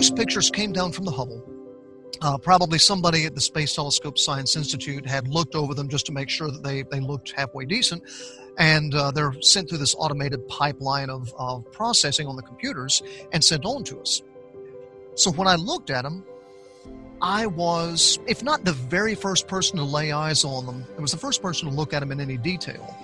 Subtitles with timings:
[0.00, 1.46] those pictures came down from the Hubble.
[2.22, 6.12] Uh, probably somebody at the Space Telescope Science Institute had looked over them just to
[6.12, 8.02] make sure that they, they looked halfway decent.
[8.56, 13.02] And uh, they're sent through this automated pipeline of, of processing on the computers
[13.34, 14.22] and sent on to us.
[15.16, 16.24] So when I looked at them,
[17.20, 21.10] I was, if not the very first person to lay eyes on them, it was
[21.12, 22.96] the first person to look at them in any detail.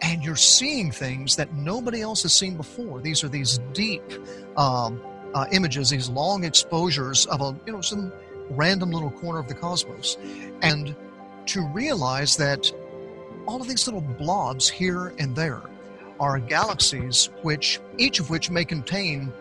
[0.00, 3.00] And you're seeing things that nobody else has seen before.
[3.00, 4.04] These are these deep
[4.56, 5.00] um,
[5.34, 8.12] uh, images, these long exposures of a, you know, some
[8.50, 10.16] random little corner of the cosmos.
[10.62, 10.94] And
[11.46, 12.70] to realize that
[13.46, 15.62] all of these little blobs here and there
[16.18, 19.32] are galaxies which each of which may contain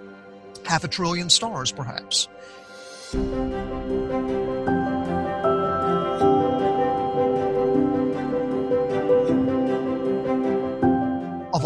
[0.65, 2.27] half a trillion stars perhaps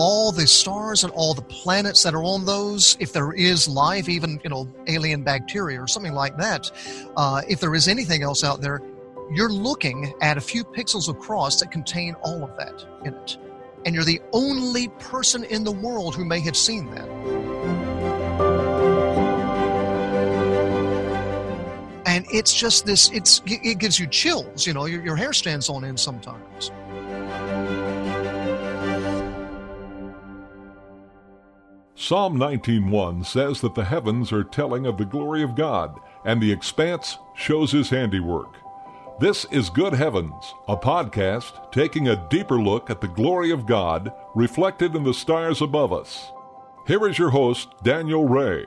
[0.10, 4.10] all the stars and all the planets that are on those, if there is life,
[4.10, 6.72] even you know alien bacteria or something like that,
[7.16, 8.82] uh, if there is anything else out there,
[9.32, 13.38] you're looking at a few pixels across that contain all of that in it,
[13.86, 17.08] and you're the only person in the world who may have seen that.
[22.08, 25.70] And it's just this, it's, it gives you chills, you know, your, your hair stands
[25.70, 26.72] on end sometimes.
[32.02, 36.50] Psalm 19:1 says that the heavens are telling of the glory of God, and the
[36.50, 38.56] expanse shows his handiwork.
[39.20, 44.14] This is Good Heavens, a podcast taking a deeper look at the glory of God
[44.34, 46.32] reflected in the stars above us.
[46.88, 48.66] Here is your host, Daniel Ray.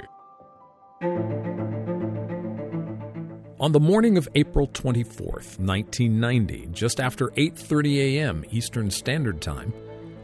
[3.59, 8.45] On the morning of April 24th, 1990, just after 8:30 a.m.
[8.51, 9.73] Eastern Standard Time,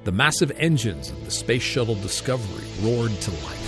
[0.05, 3.59] the massive engines of the Space Shuttle Discovery roared to life.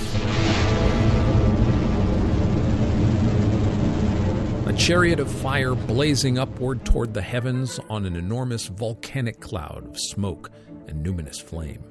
[4.67, 9.99] A chariot of fire blazing upward toward the heavens on an enormous volcanic cloud of
[9.99, 10.51] smoke
[10.87, 11.85] and numinous flame.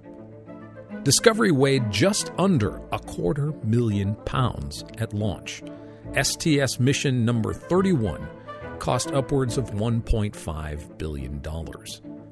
[1.04, 5.62] Discovery weighed just under a quarter million pounds at launch.
[6.22, 8.28] STS mission number 31
[8.80, 11.42] cost upwards of $1.5 billion.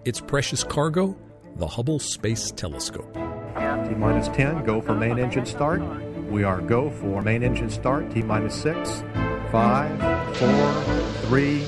[0.06, 1.16] Its precious cargo
[1.58, 3.12] the Hubble Space Telescope.
[3.16, 5.82] T minus 10, go for main engine start.
[6.30, 9.04] We are go for main engine start, T minus 6,
[9.52, 10.84] 5, 4,
[11.28, 11.68] 3,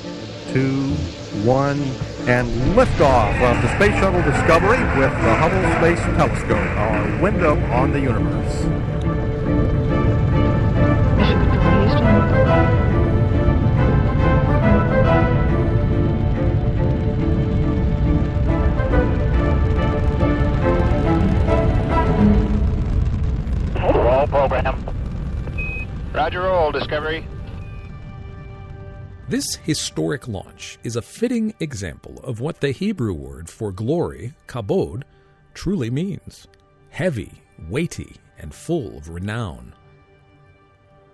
[0.53, 0.93] 2,
[1.43, 1.79] 1,
[2.27, 7.91] and liftoff of the Space Shuttle Discovery with the Hubble Space Telescope, our window on
[7.91, 8.98] the universe.
[26.69, 27.25] Roll, Discovery.
[29.27, 35.03] This historic launch is a fitting example of what the Hebrew word for glory, kabod,
[35.53, 36.47] truly means
[36.89, 39.73] heavy, weighty, and full of renown.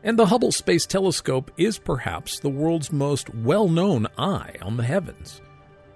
[0.04, 4.84] And the Hubble Space Telescope is perhaps the world's most well known eye on the
[4.84, 5.42] heavens.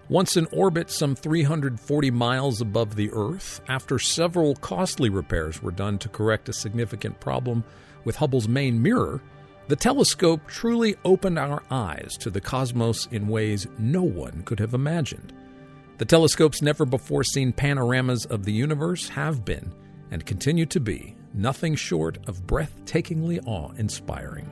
[0.08, 5.98] Once in orbit some 340 miles above the Earth, after several costly repairs were done
[6.00, 7.64] to correct a significant problem
[8.03, 9.22] with Hubble's main mirror,
[9.69, 14.74] the telescope truly opened our eyes to the cosmos in ways no one could have
[14.74, 15.31] imagined.
[16.00, 19.72] The telescope's never before seen panoramas of the universe have been,
[20.09, 24.50] and continue to be, nothing short of breathtakingly awe inspiring.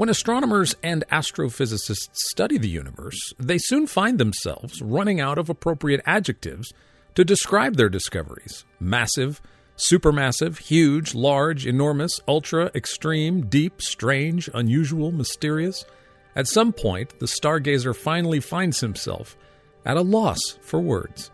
[0.00, 6.00] When astronomers and astrophysicists study the universe, they soon find themselves running out of appropriate
[6.06, 6.72] adjectives
[7.16, 9.42] to describe their discoveries massive,
[9.76, 15.84] supermassive, huge, large, enormous, ultra, extreme, deep, strange, unusual, mysterious.
[16.34, 19.36] At some point, the stargazer finally finds himself
[19.84, 21.30] at a loss for words.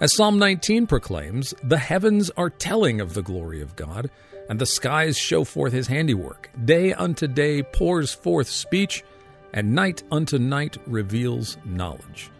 [0.00, 4.10] As Psalm 19 proclaims, the heavens are telling of the glory of God
[4.48, 6.50] and the skies show forth his handiwork.
[6.64, 9.04] Day unto day pours forth speech,
[9.52, 12.30] and night unto night reveals knowledge.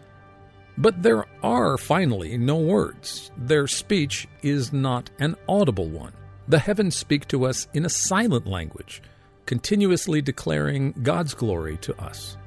[0.77, 3.31] But there are finally no words.
[3.37, 6.13] Their speech is not an audible one.
[6.47, 9.01] The heavens speak to us in a silent language,
[9.45, 12.37] continuously declaring God's glory to us.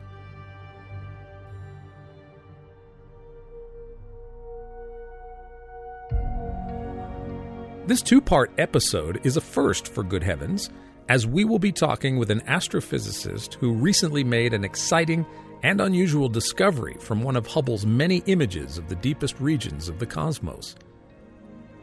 [7.90, 10.70] This two part episode is a first for Good Heavens,
[11.08, 15.26] as we will be talking with an astrophysicist who recently made an exciting
[15.64, 20.06] and unusual discovery from one of Hubble's many images of the deepest regions of the
[20.06, 20.76] cosmos.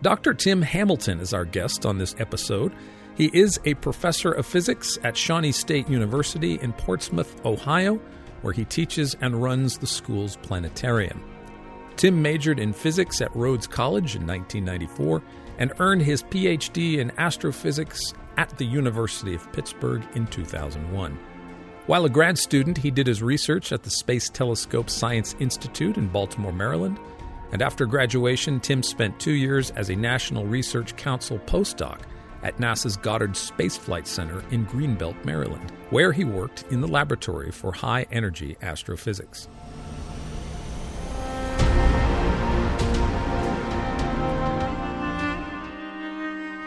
[0.01, 0.33] Dr.
[0.33, 2.73] Tim Hamilton is our guest on this episode.
[3.17, 7.99] He is a professor of physics at Shawnee State University in Portsmouth, Ohio,
[8.43, 11.21] where he teaches and runs the school's planetarium.
[11.97, 15.21] Tim majored in physics at Rhodes College in 1994
[15.57, 21.17] and earned his PhD in astrophysics at the University of Pittsburgh in 2001.
[21.87, 26.07] While a grad student, he did his research at the Space Telescope Science Institute in
[26.07, 26.99] Baltimore, Maryland.
[27.53, 32.01] And after graduation, Tim spent two years as a National Research Council postdoc
[32.43, 37.51] at NASA's Goddard Space Flight Center in Greenbelt, Maryland, where he worked in the laboratory
[37.51, 39.47] for high energy astrophysics.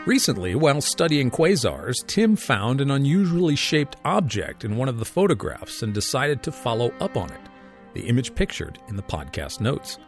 [0.07, 5.83] Recently, while studying quasars, Tim found an unusually shaped object in one of the photographs
[5.83, 7.41] and decided to follow up on it,
[7.93, 9.99] the image pictured in the podcast notes.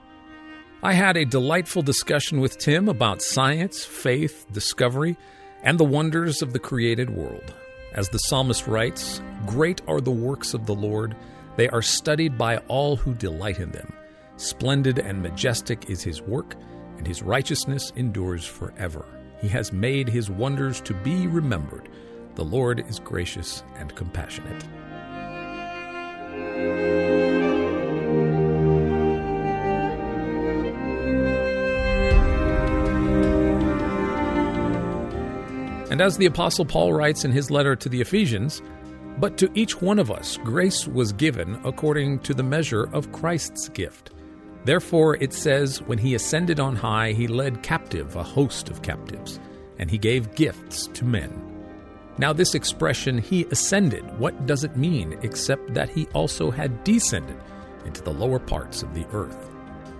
[0.83, 5.19] I had a delightful discussion with Tim about science, faith, discovery,
[5.63, 7.55] and the wonders of the created world.
[7.93, 11.15] As the psalmist writes, Great are the works of the Lord,
[11.57, 13.93] they are studied by all who delight in them.
[14.39, 16.57] Splendid and majestic is his work,
[16.97, 19.05] and his righteousness endures forever.
[19.43, 21.89] He has made his wonders to be remembered.
[22.37, 24.65] The Lord is gracious and compassionate.
[35.91, 38.63] And as the Apostle Paul writes in his letter to the Ephesians,
[39.19, 43.69] but to each one of us grace was given according to the measure of Christ's
[43.69, 44.13] gift.
[44.65, 49.41] Therefore, it says, When he ascended on high, he led captive a host of captives,
[49.79, 51.53] and he gave gifts to men.
[52.19, 57.37] Now, this expression, he ascended, what does it mean except that he also had descended
[57.85, 59.49] into the lower parts of the earth?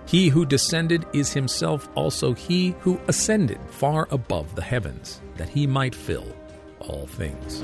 [0.05, 5.65] He who descended is himself also he who ascended far above the heavens, that he
[5.65, 6.27] might fill
[6.79, 7.63] all things.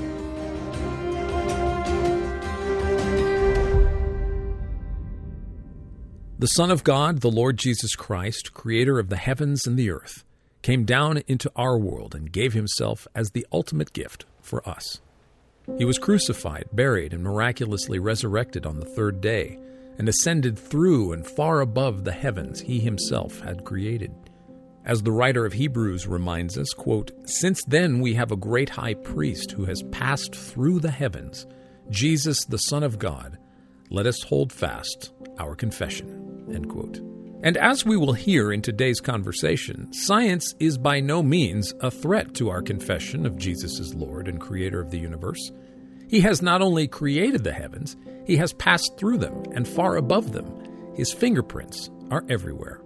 [6.40, 10.24] The Son of God, the Lord Jesus Christ, creator of the heavens and the earth,
[10.62, 15.02] came down into our world and gave himself as the ultimate gift for us.
[15.76, 19.58] He was crucified, buried, and miraculously resurrected on the third day,
[19.98, 24.14] and ascended through and far above the heavens he himself had created.
[24.86, 28.94] As the writer of Hebrews reminds us, quote, Since then we have a great high
[28.94, 31.46] priest who has passed through the heavens,
[31.90, 33.36] Jesus the Son of God,
[33.90, 36.29] let us hold fast our confession.
[36.52, 37.00] End quote.
[37.42, 42.34] And as we will hear in today's conversation, science is by no means a threat
[42.34, 45.50] to our confession of Jesus as Lord and Creator of the universe.
[46.08, 50.32] He has not only created the heavens, He has passed through them and far above
[50.32, 50.52] them.
[50.94, 52.82] His fingerprints are everywhere.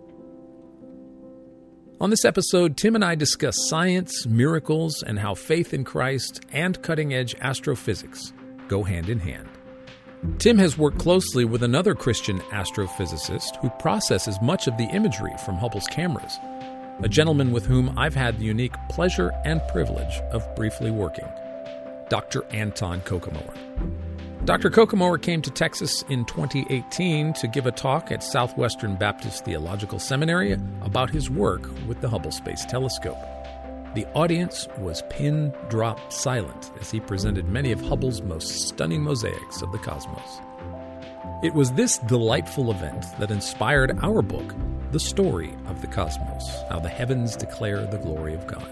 [2.01, 6.81] On this episode, Tim and I discuss science, miracles, and how faith in Christ and
[6.83, 8.33] cutting edge astrophysics
[8.69, 9.49] go hand in hand.
[10.38, 15.56] Tim has worked closely with another Christian astrophysicist who processes much of the imagery from
[15.56, 16.39] Hubble's cameras,
[17.03, 21.29] a gentleman with whom I've had the unique pleasure and privilege of briefly working,
[22.08, 22.44] Dr.
[22.53, 23.55] Anton Koekemoer.
[24.46, 24.70] Dr.
[24.70, 30.53] Koekemoer came to Texas in 2018 to give a talk at Southwestern Baptist Theological Seminary
[30.82, 33.19] about his work with the Hubble Space Telescope.
[33.94, 39.63] The audience was pin drop silent as he presented many of Hubble's most stunning mosaics
[39.63, 40.41] of the cosmos.
[41.44, 44.53] It was this delightful event that inspired our book,
[44.91, 48.69] The Story of the Cosmos How the Heavens Declare the Glory of God.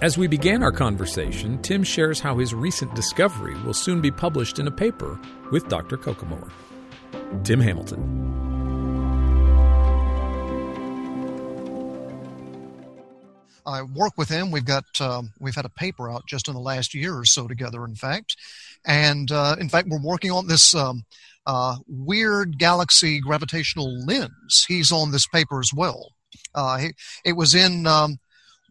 [0.00, 4.58] As we began our conversation, Tim shares how his recent discovery will soon be published
[4.58, 5.20] in a paper
[5.52, 5.98] with Dr.
[5.98, 6.50] Koekemoer.
[7.42, 8.63] Tim Hamilton.
[13.66, 14.50] I work with him.
[14.50, 17.48] We've got um, we've had a paper out just in the last year or so
[17.48, 18.36] together, in fact,
[18.84, 21.04] and uh, in fact we're working on this um,
[21.46, 24.64] uh, weird galaxy gravitational lens.
[24.68, 26.12] He's on this paper as well.
[26.54, 26.92] Uh, he,
[27.24, 28.18] it was in um,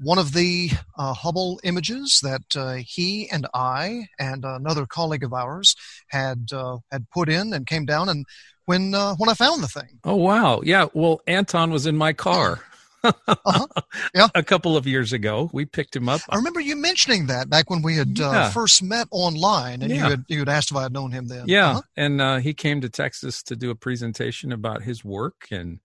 [0.02, 5.34] one of the uh, Hubble images that uh, he and I and another colleague of
[5.34, 5.76] ours
[6.08, 8.26] had uh, had put in and came down and
[8.66, 10.00] when when I found the thing.
[10.06, 10.62] Oh wow!
[10.64, 12.62] Yeah, well, Anton was in my car
[13.04, 13.68] uh-huh.
[14.14, 14.28] Yeah.
[14.36, 15.50] a couple of years ago.
[15.54, 16.22] We picked him up.
[16.30, 18.50] I remember you mentioning that back when we had uh, yeah.
[18.50, 19.98] first met online, and yeah.
[19.98, 21.46] you had you had asked if I had known him then.
[21.48, 21.82] Yeah, uh-huh.
[21.98, 25.80] and uh, he came to Texas to do a presentation about his work, and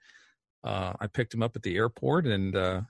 [0.64, 2.80] uh, I picked him up at the airport, and uh,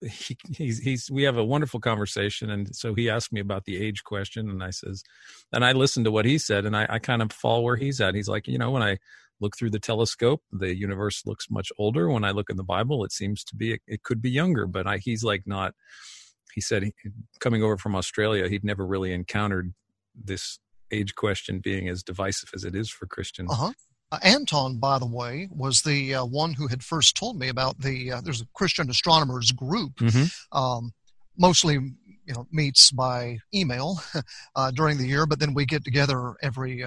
[0.00, 3.82] he, he's he's we have a wonderful conversation, and so he asked me about the
[3.82, 5.02] age question, and I says,
[5.52, 8.00] and I listened to what he said, and I, I kind of fall where he's
[8.00, 8.14] at.
[8.14, 8.98] He's like, you know, when I
[9.42, 12.08] look through the telescope, the universe looks much older.
[12.08, 14.66] When I look in the Bible, it seems to be it, it could be younger,
[14.66, 15.74] but I, he's like not.
[16.54, 16.92] He said he,
[17.40, 19.74] coming over from Australia, he'd never really encountered
[20.14, 20.58] this
[20.90, 23.50] age question being as divisive as it is for Christians.
[23.50, 23.72] Uh-huh.
[24.12, 27.80] Uh, Anton, by the way, was the uh, one who had first told me about
[27.80, 28.12] the.
[28.12, 30.30] Uh, there's a Christian astronomers group, Mhm.
[30.52, 30.92] um,
[31.36, 34.00] mostly you know meets by email
[34.54, 36.84] uh, during the year, but then we get together every.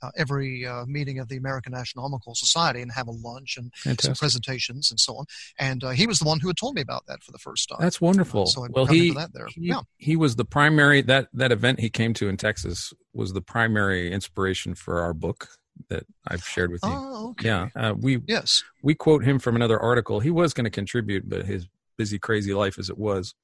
[0.00, 4.14] Uh, every uh, meeting of the American Astronomical Society and have a lunch and some
[4.14, 5.24] presentations and so on.
[5.58, 7.68] And uh, he was the one who had told me about that for the first
[7.68, 7.78] time.
[7.80, 8.46] That's wonderful.
[8.46, 9.46] So I well, he that there.
[9.46, 9.80] he, Yeah.
[9.96, 14.12] he was the primary that that event he came to in Texas was the primary
[14.12, 15.48] inspiration for our book
[15.88, 16.90] that I've shared with you.
[16.92, 17.46] Oh, okay.
[17.48, 18.62] Yeah, uh, we Yes.
[18.82, 20.20] we quote him from another article.
[20.20, 23.34] He was going to contribute, but his busy, crazy life as it was.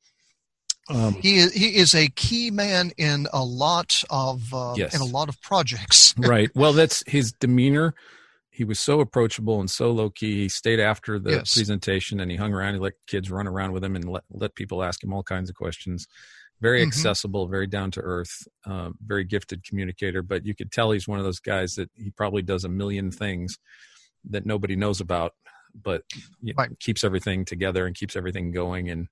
[0.91, 4.95] Um, He is, he is a key man in a lot of uh, Yes.
[4.95, 6.15] in a lot of projects.
[6.19, 6.51] right.
[6.55, 7.95] Well, that's his demeanor.
[8.51, 10.43] He was so approachable and so low key.
[10.43, 11.55] He stayed after the Yes.
[11.55, 12.75] presentation and he hung around.
[12.75, 15.49] He let kids run around with him and let, let people ask him all kinds
[15.51, 16.07] of questions.
[16.61, 16.87] Very Mhm.
[16.89, 20.23] accessible, very down to earth, uh, very gifted communicator.
[20.23, 23.11] But you could tell he's one of those guys that he probably does a million
[23.11, 23.59] things
[24.31, 25.33] that nobody knows about,
[25.75, 26.05] but
[26.41, 28.89] you know, keeps everything together and keeps everything going.
[28.89, 29.09] And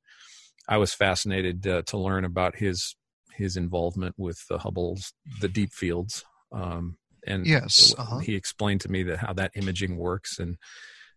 [0.69, 2.97] I was fascinated uh, to learn about his
[3.35, 6.25] his involvement with the Hubble's the deep fields.
[6.53, 8.19] Um, and Yes, uh-huh.
[8.19, 10.57] he explained to me that how that imaging works and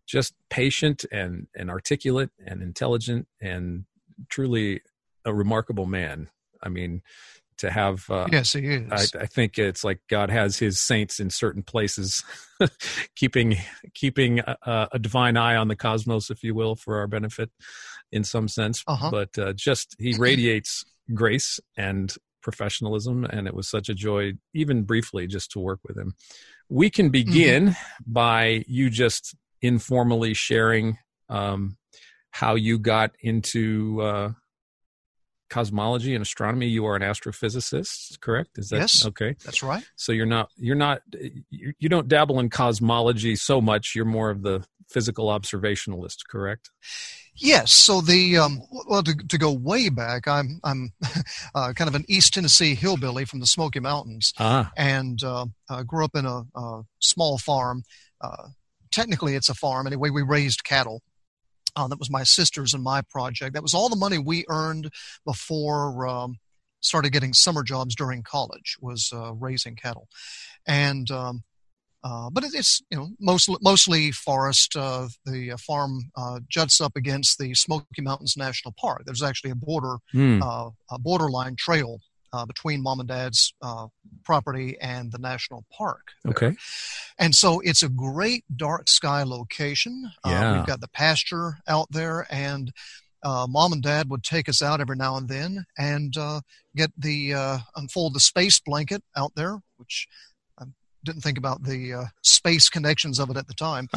[0.07, 3.85] just patient and and articulate and intelligent and
[4.29, 4.81] truly
[5.25, 6.29] a remarkable man.
[6.63, 7.01] I mean,
[7.57, 9.15] to have uh, yes, he is.
[9.15, 12.23] I, I think it's like God has His saints in certain places,
[13.15, 13.57] keeping
[13.93, 17.49] keeping a, a divine eye on the cosmos, if you will, for our benefit,
[18.15, 18.84] in some sense.
[18.88, 19.12] Uh-huh.
[19.12, 24.84] But uh, just He radiates grace and professionalism, and it was such a joy, even
[24.84, 26.13] briefly, just to work with him.
[26.69, 27.75] We can begin
[28.07, 30.98] by you just informally sharing
[31.29, 31.77] um,
[32.31, 34.01] how you got into.
[34.01, 34.29] Uh,
[35.49, 39.05] cosmology and astronomy you are an astrophysicist correct is that Yes.
[39.05, 39.83] okay That's right.
[39.95, 41.01] so you're not you're not
[41.49, 46.71] you, you don't dabble in cosmology so much you're more of the physical observationalist correct
[47.37, 47.73] Yes.
[47.73, 50.93] So the um, well to, to go way back, I'm I'm
[51.53, 55.83] uh, kind of an East Tennessee hillbilly from the Smoky Mountains, ah and uh, uh,
[55.83, 57.83] grew up in a, a small farm.
[58.21, 58.47] Uh,
[58.89, 60.11] technically, it's a farm anyway.
[60.11, 61.01] We raised cattle.
[61.75, 63.53] Uh, that was my sister's and my project.
[63.53, 64.89] That was all the money we earned
[65.25, 66.38] before um,
[66.82, 68.77] started getting summer jobs during college.
[68.82, 70.08] Was uh, raising cattle,
[70.65, 71.44] and um,
[72.03, 74.75] uh, but it- it's you know mostly mostly forest.
[74.75, 79.01] Uh, the uh, farm uh, juts up against the Smoky Mountains National Park.
[79.05, 79.98] There's actually a border
[80.41, 82.00] uh, a borderline trail
[82.34, 83.88] uh, between mom and dad's uh,
[84.24, 86.01] property and the national park.
[86.24, 86.32] there.
[86.32, 86.55] okay
[87.17, 90.12] And so it's a great dark sky location.
[90.24, 90.53] Uh, Yeah.
[90.53, 92.72] we've got the pasture out there, and
[93.24, 96.41] uh, mom and dad would take us out every now and then and uh,
[96.75, 100.08] get the uh, unfold the space blanket out there, which
[100.60, 100.65] I
[101.03, 103.88] didn't think about the uh, space connections of it at the time,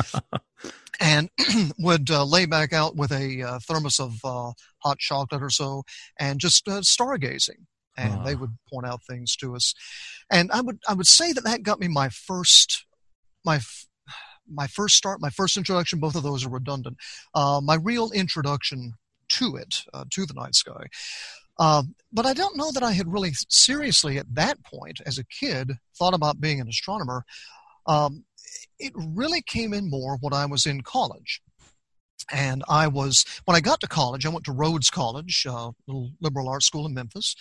[1.00, 1.28] and
[1.78, 5.82] would uh, lay back out with a uh, thermos of uh, hot chocolate or so
[6.18, 7.66] and just uh, stargazing.
[7.98, 8.24] And Ah.
[8.24, 9.74] they would point out things to us,
[10.30, 12.84] and I would I would say that that got me my first
[13.44, 13.60] my
[14.50, 15.98] my first start, my first introduction.
[15.98, 16.96] Both of those are redundant.
[17.34, 18.94] Uh, my real introduction
[19.30, 20.86] to it, uh, to the night sky.
[21.58, 25.24] Um, but I don't know that I had really seriously at that point, as a
[25.24, 27.24] kid, thought about being an astronomer.
[27.86, 28.24] Um,
[28.78, 31.42] it really came in more when I was in college.
[32.30, 36.10] And I was, when I got to college, I went to Rhodes College, uh, little
[36.20, 37.34] liberal arts school in Memphis,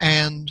[0.00, 0.50] and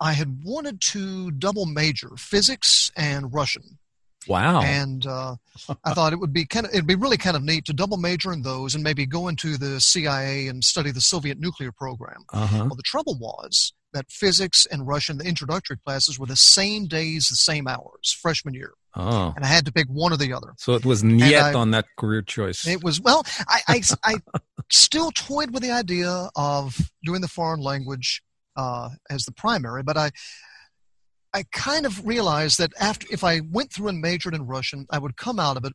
[0.00, 3.78] I had wanted to double major physics and Russian.
[4.26, 5.36] wow And uh,
[5.84, 7.98] I thought it would be kind of, it'd be really kind of neat to double
[7.98, 12.24] major in those and maybe go into the CIA and study the Soviet nuclear program.
[12.32, 16.86] uh-huh Well, the trouble was that physics and Russian, the introductory classes, were the same
[16.86, 18.72] days, the same hours, freshman year.
[18.96, 20.52] Oh And I had to pick one or the other.
[20.56, 24.14] so it was niet I- on that career choice It was, well, I, I, I
[24.70, 28.22] still toyed with the idea of doing the foreign language
[28.56, 30.10] uh, as the primary, but I,
[31.32, 34.98] I kind of realized that after, if I went through and majored in Russian, I
[34.98, 35.72] would come out of it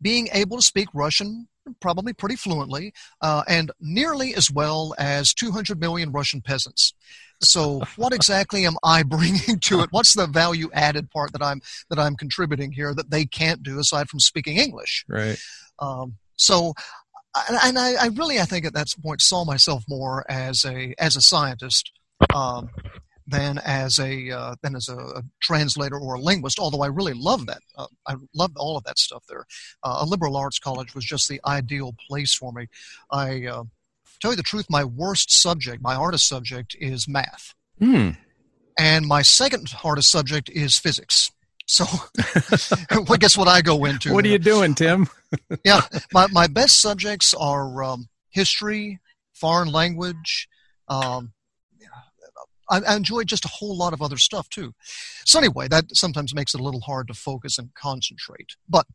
[0.00, 1.48] being able to speak Russian
[1.80, 6.94] probably pretty fluently uh, and nearly as well as 200 million Russian peasants.
[7.42, 9.88] So, what exactly am I bringing to it?
[9.90, 13.78] What's the value added part that I'm that I'm contributing here that they can't do
[13.78, 15.04] aside from speaking English?
[15.08, 15.38] right
[15.78, 16.74] Um, so
[17.50, 21.16] and I, I, really, I think at that point saw myself more as a as
[21.16, 21.92] a scientist
[22.34, 22.70] um,
[23.26, 26.58] than as a uh, than as a, a, translator or a linguist.
[26.58, 29.44] Although I really love that, uh, I loved all of that stuff there.
[29.82, 32.68] Uh, a liberal arts college was just the ideal place for me.
[33.10, 33.64] I uh,
[34.20, 38.16] tell you the truth, my worst subject, my hardest subject, is math, mm.
[38.78, 41.30] and my second hardest subject is physics.
[41.66, 41.84] So,
[42.90, 44.12] well, guess what I go into?
[44.12, 45.08] What are you doing, Tim?
[45.64, 45.82] yeah,
[46.12, 49.00] my, my best subjects are um, history,
[49.34, 50.48] foreign language.
[50.88, 51.32] Um,
[52.70, 54.72] I, I enjoy just a whole lot of other stuff too.
[55.24, 58.56] So anyway, that sometimes makes it a little hard to focus and concentrate.
[58.68, 58.86] But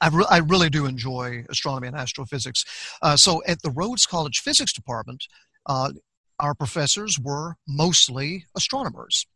[0.00, 2.64] I, re- I really do enjoy astronomy and astrophysics.
[3.02, 5.24] Uh, so at the Rhodes College Physics Department,
[5.66, 5.92] uh,
[6.40, 9.26] our professors were mostly astronomers.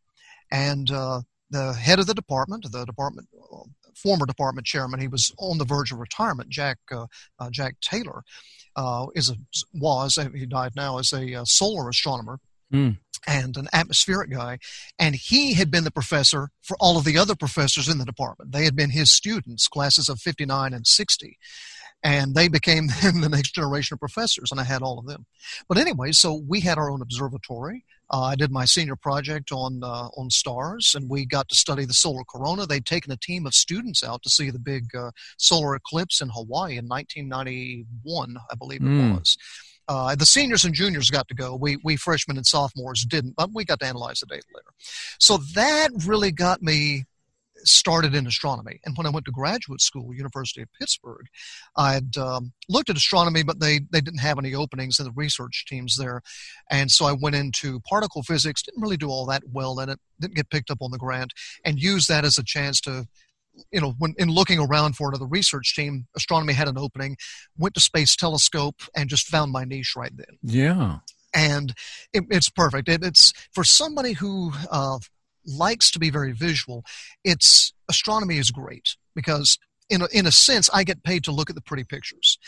[0.50, 5.32] And uh, the head of the department, the department uh, former department chairman, he was
[5.38, 6.48] on the verge of retirement.
[6.48, 7.06] Jack uh,
[7.38, 8.22] uh, Jack Taylor
[9.14, 9.34] is a
[9.74, 12.38] was he died now as a solar astronomer.
[12.72, 12.98] Mm.
[13.26, 14.58] And an atmospheric guy,
[14.98, 18.52] and he had been the professor for all of the other professors in the department.
[18.52, 21.36] They had been his students, classes of 59 and 60
[22.02, 25.26] and they became the next generation of professors, and I had all of them.
[25.68, 27.84] But anyway, so we had our own observatory.
[28.10, 31.84] Uh, I did my senior project on uh, on stars, and we got to study
[31.84, 32.66] the solar corona.
[32.66, 36.30] They'd taken a team of students out to see the big uh, solar eclipse in
[36.30, 39.18] Hawaii in 1991, I believe it mm.
[39.18, 39.36] was.
[39.88, 41.56] Uh, the seniors and juniors got to go.
[41.56, 44.70] We we freshmen and sophomores didn't, but we got to analyze the data later.
[45.18, 47.06] So that really got me
[47.64, 48.80] started in astronomy.
[48.84, 51.26] And when I went to graduate school, University of Pittsburgh,
[51.76, 55.64] I'd um, looked at astronomy, but they, they didn't have any openings in the research
[55.66, 56.20] teams there.
[56.70, 59.98] And so I went into particle physics, didn't really do all that well in it,
[60.20, 61.32] didn't get picked up on the grant,
[61.64, 63.06] and used that as a chance to
[63.72, 67.16] you know, when in looking around for another research team, astronomy had an opening,
[67.56, 70.38] went to Space Telescope, and just found my niche right then.
[70.42, 70.98] Yeah.
[71.34, 71.74] And
[72.12, 72.88] it, it's perfect.
[72.88, 74.98] It, it's for somebody who uh,
[75.46, 76.84] likes to be very visual,
[77.24, 79.58] it's astronomy is great because
[79.90, 82.38] in a, in a sense I get paid to look at the pretty pictures.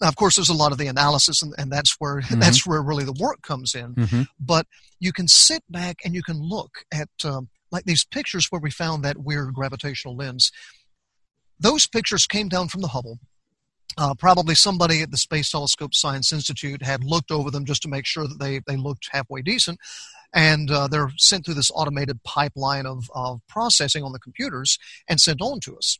[0.00, 2.38] Now, of course, there's a lot of the analysis, and, and that's where mm-hmm.
[2.38, 3.94] that's where really the work comes in.
[3.94, 4.22] Mm-hmm.
[4.38, 4.66] But
[5.00, 8.70] you can sit back and you can look at um, like these pictures where we
[8.70, 10.50] found that weird gravitational lens.
[11.58, 13.18] Those pictures came down from the Hubble.
[13.96, 17.88] Uh, probably somebody at the Space Telescope Science Institute had looked over them just to
[17.88, 19.78] make sure that they, they looked halfway decent
[20.32, 24.78] and uh, they're sent through this automated pipeline of, of processing on the computers
[25.08, 25.98] and sent on to us.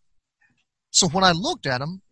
[0.91, 2.03] So when I looked at them,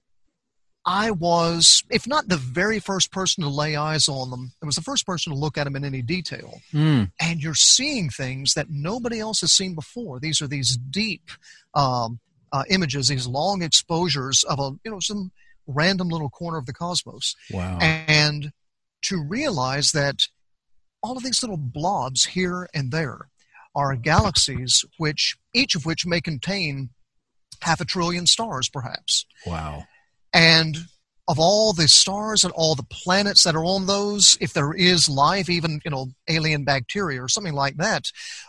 [0.86, 4.76] I was, if not the very first person to lay eyes on them, it was
[4.76, 6.60] the first person to look at them in any detail.
[6.72, 7.10] Mm.
[7.20, 10.20] And you're seeing things that nobody else has seen before.
[10.20, 11.28] These are these deep
[11.74, 12.20] um,
[12.52, 15.32] uh, images, these long exposures of a, you know, some
[15.66, 17.34] random little corner of the cosmos.
[17.50, 17.78] Wow.
[17.80, 18.52] And
[19.02, 20.28] to realize that
[21.02, 23.28] all of these little blobs here and there
[23.74, 26.90] are galaxies which each of which may contain
[27.62, 29.84] half a trillion stars perhaps wow
[30.32, 30.78] and
[31.28, 35.08] of all the stars and all the planets that are on those if there is
[35.08, 38.04] life even you know alien bacteria or something like that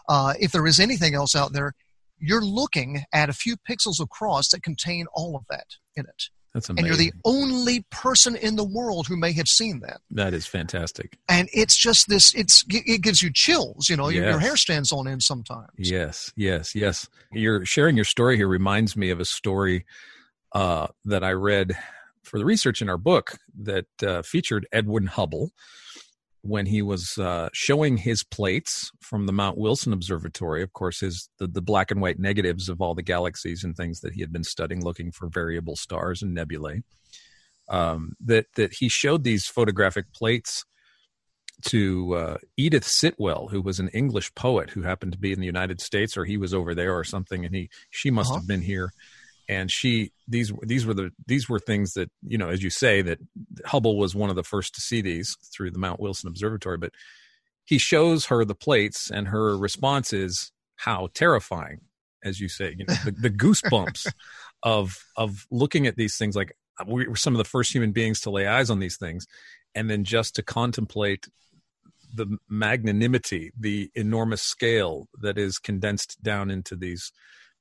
[0.09, 1.73] uh, if there is anything else out there
[2.19, 6.69] you're looking at a few pixels across that contain all of that in it that's
[6.69, 6.89] amazing.
[6.89, 9.99] And you're the only person in the world who may have seen that.
[10.09, 11.15] That is fantastic.
[11.29, 14.23] And it's just this, it's, it gives you chills, you know, yes.
[14.31, 15.69] your, hair stands on end sometimes.
[15.77, 17.07] Yes, yes, yes.
[17.31, 19.85] You're sharing your story here reminds me of a story
[20.53, 21.77] uh, that I read
[22.23, 25.51] for the research in our book that uh, featured Edwin Hubble
[26.41, 31.29] when he was uh, showing his plates from the Mount Wilson Observatory, of course, his
[31.39, 34.31] the, the, black and white negatives of all the galaxies and things that he had
[34.31, 36.83] been studying, looking for variable stars and nebulae.
[37.69, 40.63] Um, that that he showed these photographic plates
[41.65, 45.45] to uh, Edith Sitwell, who was an English poet who happened to be in the
[45.45, 48.39] United States, or he was over there or something, and he she must uh-huh.
[48.39, 48.91] have been here
[49.47, 53.01] and she these these were the these were things that you know as you say
[53.01, 53.19] that
[53.65, 56.77] Hubble was one of the first to see these through the Mount Wilson Observatory.
[56.77, 56.91] But
[57.65, 61.81] he shows her the plates and her response is how terrifying
[62.23, 64.07] as you say you know the, the goosebumps
[64.63, 66.35] of of looking at these things.
[66.35, 66.55] Like
[66.85, 69.25] we were some of the first human beings to lay eyes on these things
[69.73, 71.27] and then just to contemplate
[72.13, 77.11] the magnanimity the enormous scale that is condensed down into these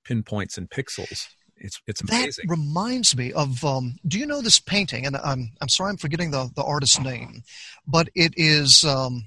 [0.05, 2.47] pinpoints and pixels it's it's amazing.
[2.47, 3.65] That reminds me of.
[3.65, 5.07] Um, do you know this painting?
[5.07, 7.43] And I'm I'm sorry, I'm forgetting the the artist's name,
[7.87, 8.85] but it is.
[8.85, 9.27] Um,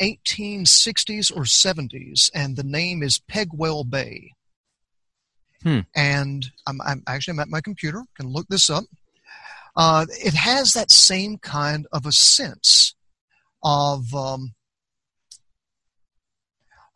[0.00, 4.32] 1860s or 70s, and the name is Pegwell Bay.
[5.62, 5.80] Hmm.
[5.94, 8.84] And I'm, I'm actually I'm at my computer, can look this up.
[9.76, 12.94] uh, it has that same kind of a sense
[13.62, 14.54] of um,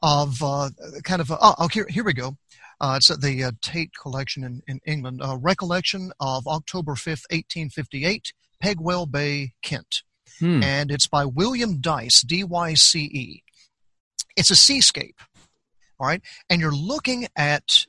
[0.03, 0.70] of uh,
[1.03, 2.37] kind of a, oh, oh here here we go.
[2.84, 5.22] Uh, it's at the uh, Tate Collection in, in England.
[5.22, 10.02] Uh, recollection of October 5th, 1858, Pegwell Bay, Kent.
[10.38, 10.62] Hmm.
[10.62, 13.42] And it's by William Dyce, D Y C E.
[14.36, 15.18] It's a seascape,
[15.98, 16.20] all right?
[16.50, 17.86] And you're looking at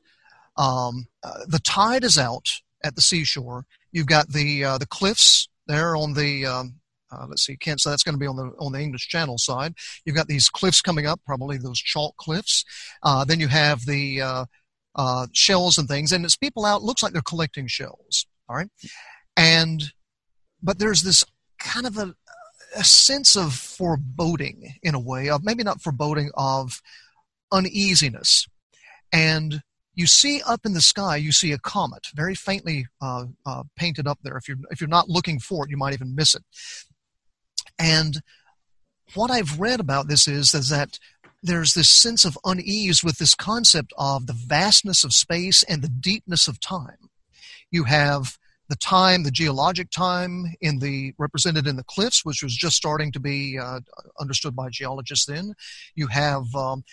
[0.56, 2.48] um, uh, the tide is out
[2.82, 3.66] at the seashore.
[3.92, 6.76] You've got the uh, the cliffs there on the um,
[7.12, 7.82] uh, let's see, Kent.
[7.82, 9.74] So that's going to be on the on the English Channel side.
[10.06, 12.64] You've got these cliffs coming up, probably those chalk cliffs.
[13.04, 14.46] Uh, then you have the uh,
[14.96, 16.84] uh, shells and things, and it's people out.
[16.84, 18.26] Looks like they're collecting shells.
[18.50, 18.70] All right,
[19.38, 19.84] and
[20.62, 21.24] but there's this
[21.60, 22.14] kind of a,
[22.76, 26.82] a sense of foreboding in a way of maybe not foreboding of
[27.52, 28.48] uneasiness
[29.14, 29.62] and
[29.94, 34.08] you see up in the sky you see a comet very faintly uh, uh, painted
[34.08, 36.44] up there if you're if you're not looking for it you might even miss it
[37.80, 38.22] and
[39.14, 41.00] what i've read about this is is that
[41.46, 45.90] there's this sense of unease with this concept of the vastness of space and the
[45.90, 47.10] deepness of time
[47.72, 52.56] you have the time, the geologic time in the represented in the cliffs, which was
[52.56, 53.80] just starting to be uh,
[54.20, 55.54] understood by geologists then.
[55.94, 56.84] You have um,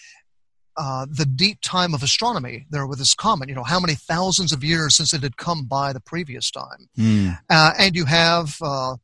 [0.77, 4.53] uh, the deep time of astronomy there with this comet, you know, how many thousands
[4.53, 6.89] of years since it had come by the previous time.
[6.99, 7.39] Mm.
[7.49, 8.97] Uh, and you have, uh,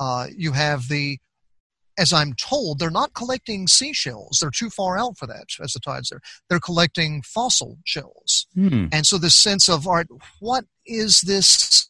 [0.00, 1.18] uh, you have the,
[1.98, 4.38] as I'm told, they're not collecting seashells.
[4.40, 6.20] They're too far out for that as the tides there.
[6.48, 8.46] They're collecting fossil shells.
[8.54, 8.86] Hmm.
[8.92, 10.06] And so this sense of, all right,
[10.40, 11.88] what is this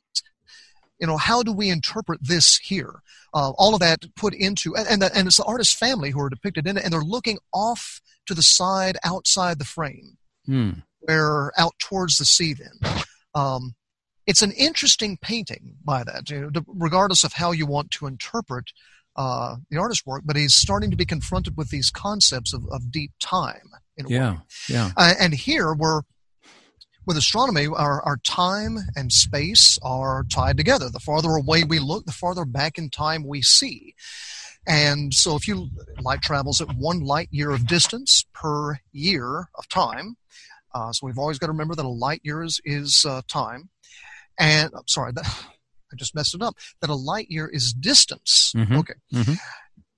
[0.99, 3.03] you know how do we interpret this here
[3.35, 6.21] uh, all of that put into and and, the, and it's the artist's family who
[6.21, 10.17] are depicted in it and they're looking off to the side outside the frame
[10.47, 10.71] Hmm.
[11.01, 13.03] where out towards the sea then
[13.35, 13.75] um,
[14.27, 18.71] it's an interesting painting by that you know, regardless of how you want to interpret
[19.17, 22.91] uh, the artist's work but he's starting to be confronted with these concepts of, of
[22.91, 24.15] deep time in a way.
[24.15, 24.37] Yeah.
[24.69, 24.91] Yeah.
[24.97, 26.03] Uh, and here we're
[27.07, 30.91] with astronomy, our, our time and space are tied together.
[30.91, 33.95] The farther away we look, the farther back in time we see.
[34.67, 35.69] And so if you
[36.03, 40.17] light travels at one light year of distance per year of time,
[40.75, 43.71] uh, so we've always got to remember that a light year is, is uh, time.
[44.39, 45.47] And I'm sorry, that,
[45.93, 46.57] I just messed it up.
[46.81, 48.53] That a light year is distance.
[48.57, 48.79] Mhm.
[48.79, 48.95] Okay.
[49.13, 49.39] Mhm.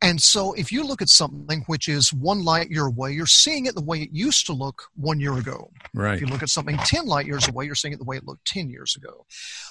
[0.00, 3.66] And so if you look at something which is one light year away, you're seeing
[3.66, 5.72] it the way it used to look one year ago.
[5.92, 6.14] Right.
[6.14, 8.24] If you look at something 10 light years away, you're seeing it the way it
[8.24, 9.26] looked 10 years ago.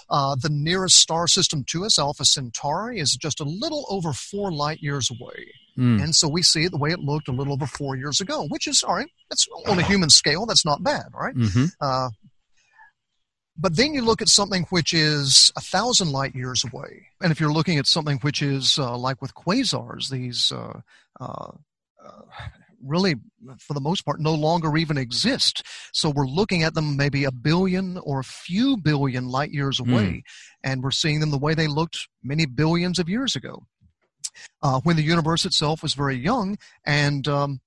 [0.09, 4.51] Uh, the nearest star system to us, Alpha Centauri, is just a little over four
[4.51, 5.53] light years away.
[5.77, 6.01] Hmm.
[6.01, 8.47] And so we see it the way it looked a little over four years ago,
[8.49, 11.35] which is, all right, that's on a human scale, that's not bad, all right?
[11.35, 11.71] Mhm.
[11.79, 12.09] Uh,
[13.57, 17.07] but then you look at something which is a thousand light years away.
[17.21, 20.81] And if you're looking at something which is uh, like with quasars, these uh,
[21.19, 21.51] uh,
[22.05, 22.21] uh,
[22.83, 23.15] really,
[23.59, 25.63] for the most part, no longer even exist.
[25.93, 30.23] So we're looking at them maybe a billion or a few billion light years away,
[30.63, 33.63] and we're seeing them the way they looked many billions of years ago.
[34.61, 37.59] Uh, when the universe itself was very young, and um,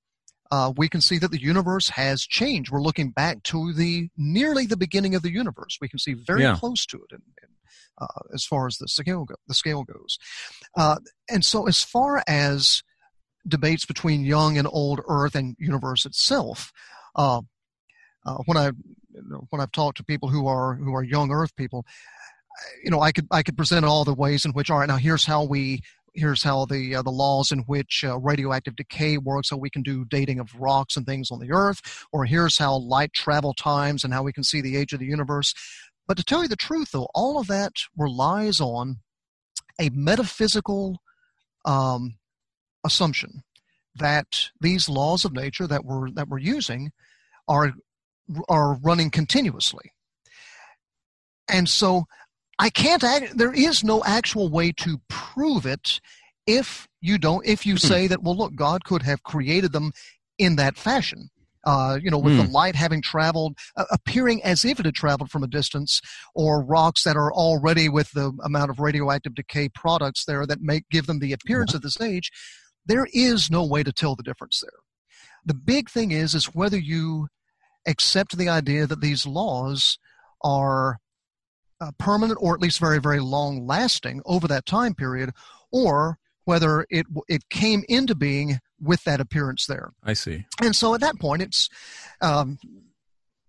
[0.51, 2.71] uh, we can see that the universe has changed.
[2.71, 5.79] We're looking back to the nearly the beginning of the universe.
[5.81, 6.57] We can see very Yeah.
[6.57, 7.49] close to it, in, in,
[8.01, 10.19] uh, as far as the scale go, the scale goes.
[10.77, 10.97] Uh,
[11.29, 12.83] and so, as far as
[13.47, 16.73] debates between young and old Earth and universe itself,
[17.17, 17.43] uh,
[18.27, 18.67] uh, when I
[19.13, 21.85] you know, when I've talked to people who are who are young Earth people,
[22.85, 24.97] you know, I could I could present all the ways in which all right now
[24.97, 25.83] here's how we
[26.21, 29.83] here's how the uh, the laws in which uh, radioactive decay works, how we can
[29.83, 31.81] do dating of rocks and things on the Earth,
[32.13, 35.07] or here's how light travel times and how we can see the age of the
[35.07, 35.55] universe.
[36.07, 38.99] But to tell you the truth, though, all of that relies on
[39.81, 40.99] a metaphysical
[41.65, 42.17] um,
[42.85, 43.43] assumption
[43.95, 46.93] that these laws of nature that we're that we're using
[47.49, 47.73] are
[48.49, 49.93] are running continuously.
[51.49, 52.05] And so
[52.61, 56.01] I can't act, there is no actual way to prove it
[56.47, 59.93] if you don't if you say that well look God could have created them
[60.39, 61.31] in that fashion.
[61.65, 65.31] Uh, you know, with the light having traveled, uh, appearing as if it had traveled
[65.31, 66.01] from a distance,
[66.35, 70.85] or rocks that are already with the amount of radioactive decay products there that make
[70.91, 72.31] give them the appearance of this age,
[72.87, 74.81] there is no way to tell the difference there.
[75.45, 77.29] The big thing is is whether you
[77.87, 79.99] accept the idea that these laws
[80.43, 80.99] are
[81.81, 85.31] uh, permanent or at least very very long lasting over that time period,
[85.71, 89.93] or whether it it came into being with that appearance there.
[90.03, 90.47] I see.
[90.63, 91.69] And so at that point, it's,
[92.21, 92.59] um,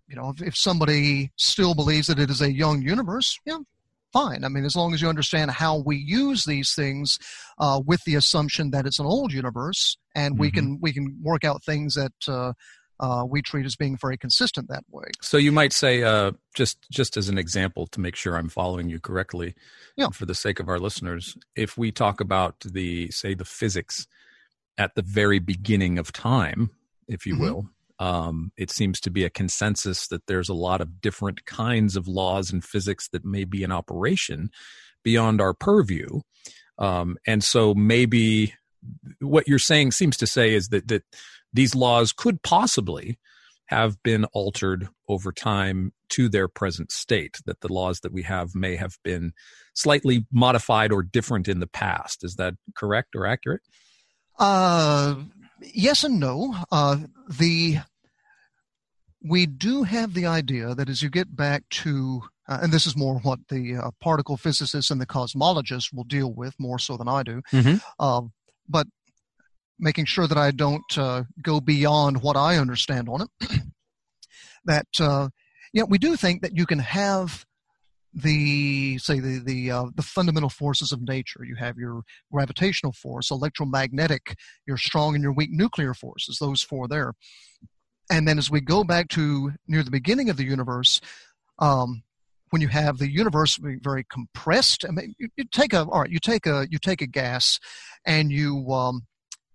[0.07, 3.59] you know, if, if somebody still believes that it is a young universe, yeah,
[4.11, 4.43] fine.
[4.43, 7.17] I mean, as long as you understand how we use these things
[7.57, 10.53] uh, with the assumption that it's an old universe, and we Mhm.
[10.53, 12.51] can we can work out things that uh,
[13.01, 15.05] uh, we treat as being very consistent that way.
[15.21, 18.89] So you might say, uh, just just as an example, to make sure I'm following
[18.89, 19.55] you correctly,
[19.97, 20.09] Yeah.
[20.09, 24.07] for the sake of our listeners, if we talk about the say the physics
[24.77, 26.69] at the very beginning of time,
[27.07, 27.39] if you Mhm.
[27.39, 31.95] will, um, it seems to be a consensus that there's a lot of different kinds
[31.95, 34.49] of laws in physics that may be in operation
[35.03, 36.21] beyond our purview,
[36.77, 38.53] um, and so maybe
[39.19, 41.03] what you're saying seems to say is that that
[41.53, 43.17] these laws could possibly
[43.67, 48.53] have been altered over time to their present state, that the laws that we have
[48.53, 49.31] may have been
[49.73, 52.23] slightly modified or different in the past.
[52.23, 53.61] Is that correct or accurate?
[54.37, 55.15] Uh,
[55.61, 56.55] yes and no.
[56.71, 56.97] Uh,
[57.29, 57.79] the
[59.23, 62.97] we do have the idea that as you get back to, uh, and this is
[62.97, 67.07] more what the uh, particle physicists and the cosmologists will deal with more so than
[67.07, 67.41] I do.
[67.51, 67.81] Mhm.
[67.99, 68.23] Uh,
[68.67, 68.87] but
[69.81, 73.61] making sure that I don't uh, go beyond what I understand on it.
[74.65, 75.29] that uh,
[75.73, 77.45] yeah, we do think that you can have
[78.13, 81.43] the say the the uh, the fundamental forces of nature.
[81.43, 84.35] You have your gravitational force, electromagnetic,
[84.67, 86.37] your strong and your weak nuclear forces.
[86.39, 87.13] Those four there.
[88.09, 90.99] And then as we go back to near the beginning of the universe,
[91.59, 92.03] um,
[92.49, 96.01] when you have the universe being very compressed, I mean, you, you take a all
[96.01, 97.59] right, you take a you take a gas,
[98.05, 99.07] and you um,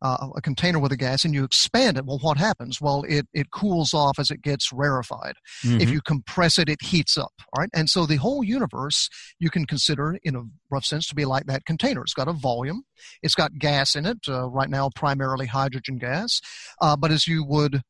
[0.02, 2.04] uh, a container with a gas, and you expand it.
[2.04, 2.80] Well, what happens?
[2.80, 5.34] Well, it it cools off as it gets rarefied.
[5.80, 7.32] If you compress it, it heats up.
[7.52, 11.14] All right, and so the whole universe you can consider, in a rough sense, to
[11.14, 12.02] be like that container.
[12.02, 12.84] It's got a volume,
[13.22, 14.18] it's got gas in it.
[14.28, 16.40] Uh, right now, primarily hydrogen gas,
[16.80, 17.82] uh, but as you would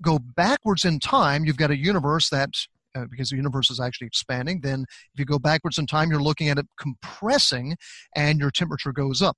[0.00, 2.50] go backwards in time, you've got a universe that,
[2.94, 6.22] uh, because the universe is actually expanding, then if you go backwards in time, you're
[6.22, 7.76] looking at it compressing
[8.14, 9.36] and your temperature goes up.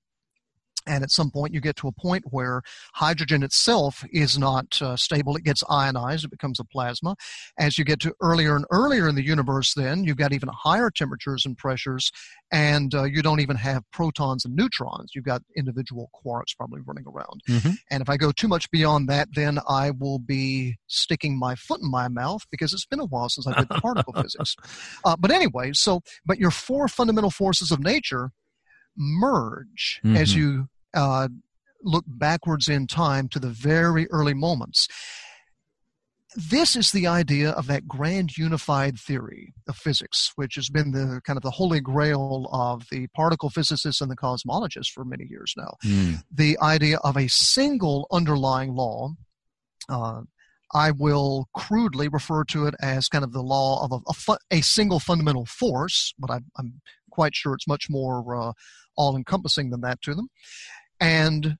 [0.86, 2.62] And at some point, you get to a point where
[2.94, 5.36] hydrogen itself is not uh, stable.
[5.36, 7.16] It gets ionized, it becomes a plasma.
[7.58, 10.90] As you get to earlier and earlier in the universe, then you've got even higher
[10.90, 12.10] temperatures and pressures,
[12.50, 15.12] and uh, you don't even have protons and neutrons.
[15.14, 17.42] You've got individual quarks probably running around.
[17.48, 17.76] Mhm.
[17.90, 21.80] And if I go too much beyond that, then I will be sticking my foot
[21.80, 24.56] in my mouth because it's been a while since I did particle physics.
[25.04, 28.30] Uh, but anyway, so, but your four fundamental forces of nature
[29.00, 30.36] merge as Mhm.
[30.36, 31.28] you uh,
[31.82, 34.86] look backwards in time to the very early moments.
[36.36, 41.20] This is the idea of that grand unified theory of physics, which has been the
[41.24, 45.54] kind of the holy grail of the particle physicists and the cosmologists for many years
[45.56, 46.22] now Mm.
[46.30, 49.14] the idea of a single underlying law.
[49.88, 50.22] Uh,
[50.72, 54.38] I will crudely refer to it as kind of the law of a, a, fu-
[54.52, 58.52] a single fundamental force, but I, I'm quite sure it's much more uh,
[58.96, 60.28] all encompassing than that to them.
[61.00, 61.56] And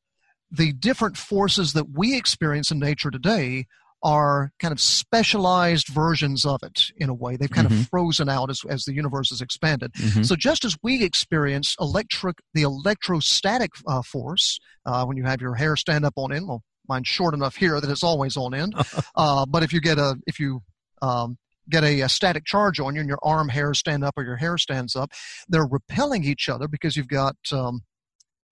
[0.51, 3.67] the different forces that we experience in nature today
[4.03, 7.37] are kind of specialized versions of it in a way.
[7.37, 7.83] They've kind Mhm.
[7.83, 9.93] of frozen out as, as the universe has expanded.
[9.93, 10.25] Mhm.
[10.27, 15.55] So just as we experience electric, the electrostatic uh, force uh, when you have your
[15.55, 18.75] hair stand up on end, well, mine's short enough here that it's always on end.
[19.17, 20.63] uh, but if you get a, if you
[21.03, 21.37] um,
[21.71, 24.37] get a, a static charge on you and your arm hairs stand up or your
[24.37, 25.13] hair stands up,
[25.49, 27.37] they're repelling each other because you've got.
[27.53, 27.81] Um,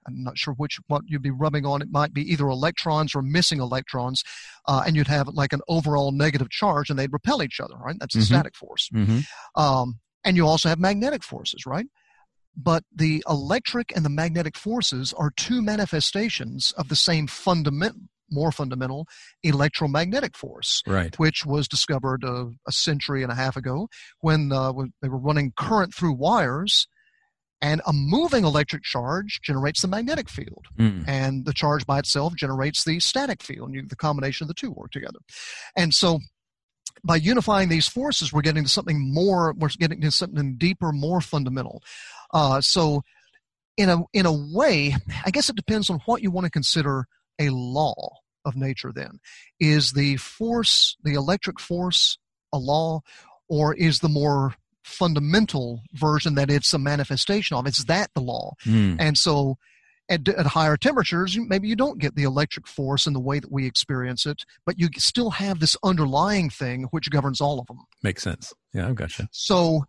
[0.07, 1.83] I'm not sure which what you'd be rubbing on.
[1.83, 4.23] It might be either electrons or missing electrons,
[4.67, 7.75] uh, and you'd have like an overall negative charge, and they'd repel each other.
[7.77, 7.97] Right?
[8.01, 8.25] That's a Mhm.
[8.25, 8.89] static force.
[8.95, 9.27] Mhm.
[9.55, 11.87] Um, and you also have magnetic forces, right?
[12.57, 18.53] But the electric and the magnetic forces are two manifestations of the same fundament, more
[18.53, 19.07] fundamental
[19.43, 21.19] electromagnetic force, Right.
[21.19, 23.89] which was discovered uh, a century and a half ago
[24.21, 26.87] when, uh, when they were running current through wires.
[27.61, 31.09] And a moving electric charge generates the magnetic field Mm.
[31.09, 33.71] and the charge by itself generates the static field.
[33.71, 35.19] And you, the combination of the two work together.
[35.75, 36.21] And so,
[37.05, 39.55] by unifying these forces, we're getting to something more.
[39.57, 41.83] We're getting to something deeper, more fundamental.
[42.33, 43.03] Uh, so,
[43.77, 47.07] in a in a way, I guess it depends on what you want to consider
[47.39, 48.93] a law of nature.
[48.95, 49.21] Then,
[49.61, 52.19] is the force, the electric force,
[52.53, 53.01] a law,
[53.49, 57.67] or is the more fundamental version that it's a manifestation of?
[57.67, 58.55] Is that the law?
[58.65, 58.97] Mm.
[58.99, 59.57] And so
[60.09, 63.53] at, at higher temperatures, maybe you don't get the electric force in the way that
[63.53, 67.79] we experience it, but you still have this underlying thing which governs all of them.
[68.03, 68.55] Makes sense.
[68.73, 69.29] Yeah, I've gotcha.
[69.33, 69.85] So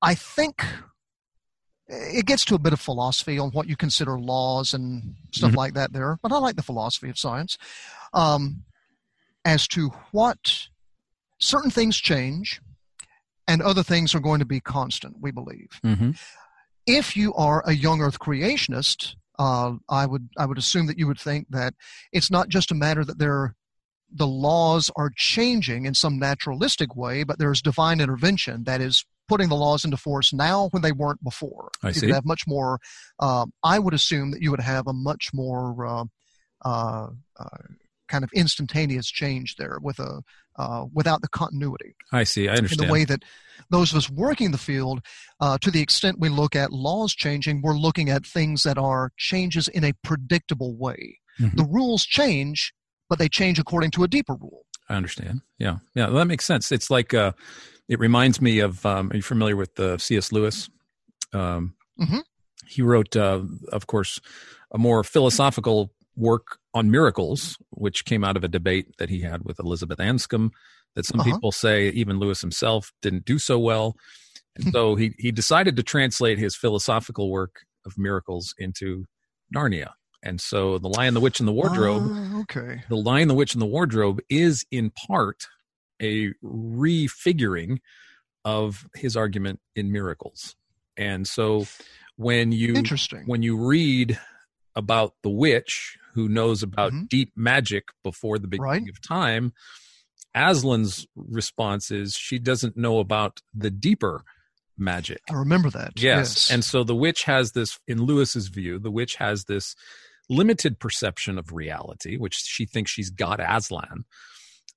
[0.00, 0.64] I think
[1.88, 5.56] it gets to a bit of philosophy on what you consider laws and stuff Mhm.
[5.56, 7.58] like that there, but I like the philosophy of science
[8.12, 8.64] um,
[9.44, 10.68] as to what
[11.38, 12.60] certain things change
[13.46, 15.68] and other things are going to be constant, we believe.
[15.84, 16.12] Mm-hmm.
[16.86, 21.06] If you are a young earth creationist, uh, I would I would assume that you
[21.06, 21.74] would think that
[22.12, 23.56] it's not just a matter that there
[24.16, 29.48] the laws are changing in some naturalistic way, but there's divine intervention that is putting
[29.48, 31.70] the laws into force now when they weren't before.
[31.82, 32.06] I you see.
[32.06, 32.78] could have much more.
[33.20, 36.04] Um, I would assume that you would have a much more uh,
[36.64, 37.08] uh,
[37.38, 37.58] uh,
[38.08, 40.22] kind of instantaneous change there with a
[40.56, 42.48] uh, without the continuity I see.
[42.48, 42.82] I understand.
[42.82, 43.22] in the way that
[43.70, 45.00] those of us working the field,
[45.40, 49.10] uh, to the extent we look at laws changing, we're looking at things that are
[49.16, 51.18] changes in a predictable way.
[51.40, 51.56] Mhm.
[51.56, 52.72] The rules change,
[53.08, 54.64] but they change according to a deeper rule.
[54.88, 55.40] I understand.
[55.58, 56.70] Yeah, yeah, that makes sense.
[56.72, 57.32] It's like uh,
[57.88, 58.84] it reminds me of.
[58.84, 60.32] Um, are you familiar with uh, C.S.
[60.32, 60.68] Lewis?
[61.32, 62.22] Um, Mhm.
[62.66, 63.42] He wrote, uh,
[63.72, 64.20] of course,
[64.72, 69.44] a more philosophical work on miracles, which came out of a debate that he had
[69.44, 70.50] with Elizabeth Anscombe.
[70.94, 71.30] That some Uh-huh.
[71.32, 73.96] people say even Lewis himself didn't do so well,
[74.56, 79.04] and so he he decided to translate his philosophical work of miracles into
[79.54, 79.90] Narnia.
[80.26, 82.82] And so, the Lion, the Witch, and the Wardrobe Ah, okay.
[82.88, 85.46] the lion the witch and the wardrobe is in part
[86.02, 87.78] a refiguring
[88.44, 90.56] of his argument in miracles
[90.96, 91.66] and so
[92.16, 93.22] when you Interesting.
[93.26, 94.18] when you read
[94.76, 97.08] about the witch who knows about Mhm.
[97.08, 98.88] deep magic before the beginning Right.
[98.90, 99.52] of time
[100.34, 104.24] aslan's response is she doesn't know about the deeper
[104.76, 105.92] magic I remember that.
[105.96, 106.50] Yes.
[106.50, 109.76] And so the witch has this, in Lewis's view, the witch has this
[110.28, 114.04] limited perception of reality, which she thinks she's got Aslan.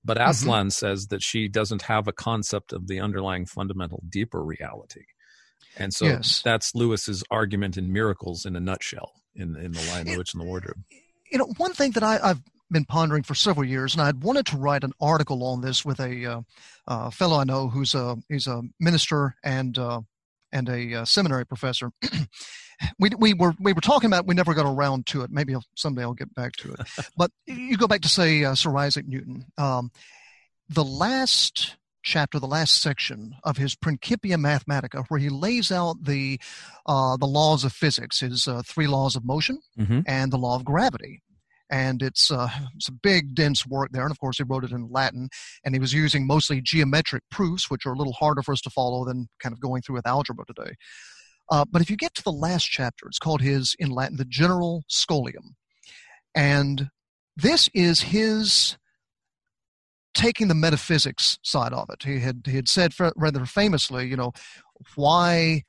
[0.03, 0.29] But Mhm.
[0.29, 5.05] Aslan says that she doesn't have a concept of the underlying fundamental deeper reality.
[5.75, 6.41] And so Yes.
[6.43, 10.41] that's Lewis's argument in Miracles in a nutshell in, in The Lion, the Witch, and
[10.41, 10.83] the Wardrobe.
[11.31, 14.45] you know, one thing that I, I've been pondering for several years, and I'd wanted
[14.47, 16.41] to write an article on this with a uh,
[16.87, 20.01] uh, fellow I know who's a he's a minister and uh,
[20.57, 21.91] and a uh, seminary professor.
[22.99, 25.31] we we were we were talking about it, we never got around to it.
[25.31, 26.79] Maybe I'll, someday I'll get back to it.
[27.17, 29.45] but you go back to say uh, Sir Isaac Newton.
[29.57, 29.91] Um,
[30.69, 36.39] the last chapter, the last section of his Principia Mathematica, where he lays out the
[36.85, 40.01] uh, the laws of physics, his uh, three laws of motion Mm-hmm.
[40.07, 41.21] and the law of gravity.
[41.69, 42.49] And it's, uh,
[42.87, 44.03] a big, dense work there.
[44.03, 45.29] And of course, he wrote it in Latin.
[45.63, 48.69] And he was using mostly geometric proofs, which are a little harder for us to
[48.69, 50.75] follow than kind of going through with algebra today.
[51.49, 54.25] Uh, but if you get to the last chapter, it's called his, in Latin, the
[54.25, 55.55] General Scholium.
[56.35, 56.89] And
[57.35, 58.77] this is his
[60.13, 62.03] taking the metaphysics side of it.
[62.03, 64.33] He had, he had said rather famously, you know,
[64.95, 65.63] why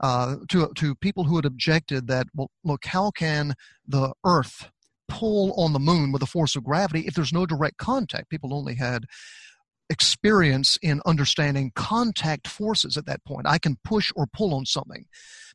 [0.00, 3.54] uh, to to people who had objected that well look how can
[3.86, 4.70] the earth
[5.10, 8.30] pull on the moon with the force of gravity if there's no direct contact.
[8.30, 9.04] People only had
[9.90, 13.46] experience in understanding contact forces at that point.
[13.46, 15.06] I can push or pull on something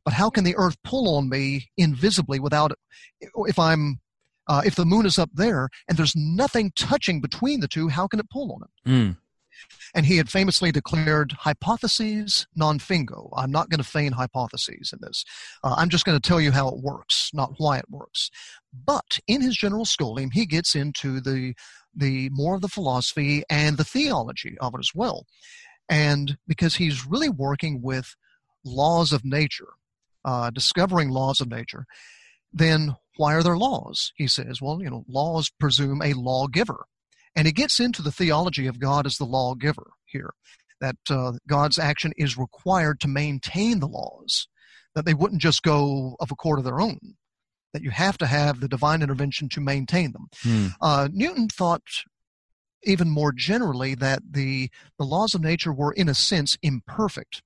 [0.05, 2.71] but how can the earth pull on me invisibly without
[3.19, 3.99] if i'm
[4.47, 8.07] uh, if the moon is up there and there's nothing touching between the two how
[8.07, 8.89] can it pull on it?
[8.89, 9.17] Mm.
[9.93, 13.29] And he had famously declared hypotheses non fingo.
[13.35, 15.23] I'm not going to feign hypotheses in this.
[15.63, 18.29] Uh, I'm just going to tell you how it works, not why it works.
[18.73, 21.53] But in his general Scholium, he gets into the
[21.97, 25.25] the more of the philosophy and the theology of it as well,
[25.89, 28.15] and because he's really working with
[28.65, 29.69] laws of nature,
[30.25, 31.85] uh, discovering laws of nature,
[32.51, 34.11] then why are there laws?
[34.15, 36.85] He says, well, you know, laws presume a lawgiver.
[37.35, 40.33] And he gets into the theology of God as the lawgiver here,
[40.79, 44.47] that uh, God's action is required to maintain the laws,
[44.93, 46.99] that they wouldn't just go of accord of their own,
[47.73, 50.27] that you have to have the divine intervention to maintain them.
[50.41, 50.67] Hmm.
[50.81, 51.81] Uh, Newton thought
[52.83, 57.41] even more generally that the, the laws of nature were, in a sense, imperfect.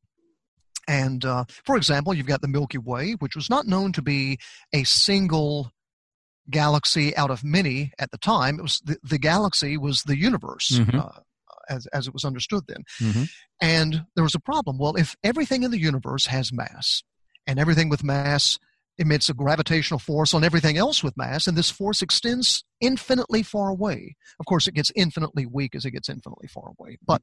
[0.88, 4.38] And uh, for example, you've got the Milky Way, which was not known to be
[4.74, 5.72] a single
[6.50, 8.60] galaxy out of many at the time.
[8.60, 10.96] It was the, the galaxy was the universe Mhm.
[11.00, 11.20] uh,
[11.70, 12.84] as, as it was understood then.
[13.00, 13.30] Mhm.
[13.62, 14.78] And there was a problem.
[14.78, 17.04] Well, if everything in the universe has mass,
[17.48, 18.60] and everything with mass
[19.00, 23.70] emits a gravitational force on everything else with mass, and this force extends infinitely far
[23.70, 24.16] away.
[24.40, 26.98] Of course, it gets infinitely weak as it gets infinitely far away.
[27.04, 27.22] But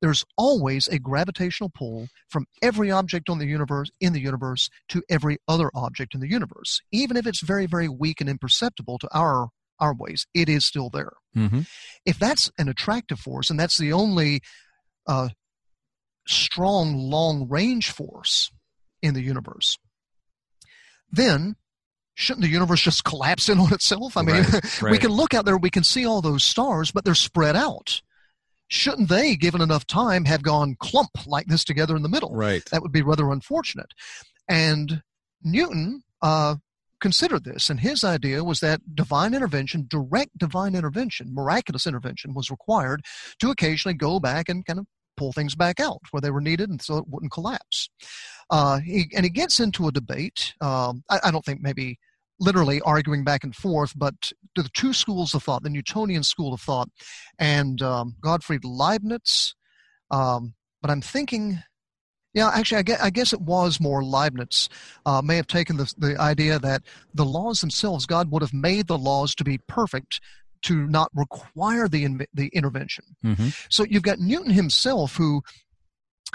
[0.00, 5.02] there's always a gravitational pull from every object on the universe in the universe to
[5.08, 6.80] every other object in the universe.
[6.90, 9.48] Even if it's very, very weak and imperceptible to our
[9.80, 11.12] our ways, it is still there.
[11.36, 11.68] Mhm.
[12.04, 14.40] If that's an attractive force, and that's the only
[15.06, 15.28] uh,
[16.26, 18.50] strong long range force
[19.02, 19.78] in the universe,
[21.10, 21.56] then
[22.14, 24.16] shouldn't the universe just collapse in on itself?
[24.16, 24.44] I mean,
[24.82, 27.54] Right, we can look out there, we can see all those stars, but they're spread
[27.56, 28.02] out.
[28.68, 32.34] shouldn't they, given enough time, have gone clump like this together in the middle?
[32.34, 32.64] Right.
[32.70, 33.92] That would be rather unfortunate.
[34.48, 35.02] And
[35.42, 36.56] Newton uh,
[37.00, 42.50] considered this, and his idea was that divine intervention, direct divine intervention, miraculous intervention, was
[42.50, 43.02] required
[43.40, 44.86] to occasionally go back and kind of
[45.16, 47.88] pull things back out where they were needed and so it wouldn't collapse.
[48.50, 50.54] Uh, he, and he gets into a debate.
[50.60, 51.98] Um, I, I, don't think maybe
[52.40, 56.60] literally arguing back and forth, but the two schools of thought, the Newtonian school of
[56.60, 56.88] thought
[57.38, 59.54] and um, Gottfried Leibniz.
[60.10, 61.62] Um, but I'm thinking
[62.34, 64.68] yeah, actually, I guess, I guess, it was more Leibniz
[65.06, 66.82] uh, may have taken the, the idea that
[67.14, 70.20] the laws themselves, God would have made the laws to be perfect
[70.62, 73.04] to not require the, the intervention.
[73.24, 73.48] Mm-hmm.
[73.70, 75.42] So you've got Newton himself, who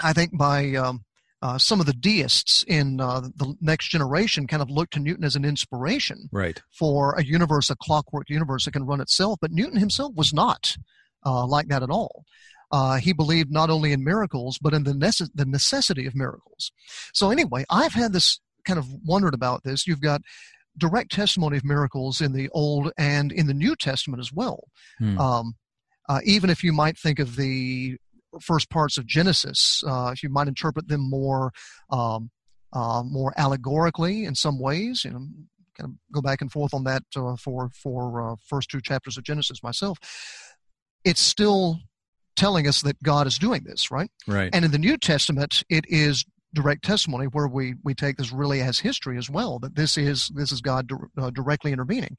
[0.00, 1.04] I think by um,
[1.44, 5.24] uh, some of the deists in uh, the next generation kind of look to Newton
[5.24, 6.62] as an inspiration right.
[6.70, 9.38] for a universe, a clockwork universe that can run itself.
[9.42, 10.78] But Newton himself was not
[11.26, 12.24] uh, like that at all.
[12.72, 16.72] Uh, he believed not only in miracles, but in the, nece- the necessity of miracles.
[17.12, 19.86] So, anyway, I've had this kind of wondered about this.
[19.86, 20.22] You've got
[20.78, 24.64] direct testimony of miracles in the Old and in the New Testament as well.
[24.98, 25.18] Hmm.
[25.18, 25.54] Um,
[26.08, 27.98] uh, even if you might think of the
[28.40, 31.52] first parts of Genesis, uh, if you might interpret them more
[31.90, 32.30] um,
[32.72, 35.26] uh, more allegorically in some ways, you know,
[35.78, 39.16] kind of go back and forth on that uh, for for uh, first two chapters
[39.16, 39.98] of Genesis myself.
[41.04, 41.80] It's still
[42.36, 44.10] telling us that God is doing this, right?
[44.26, 44.50] Right.
[44.52, 46.24] And in the New Testament, it is
[46.54, 50.30] direct testimony where we we take this really as history as well that this is
[50.34, 52.16] this is God uh, directly intervening.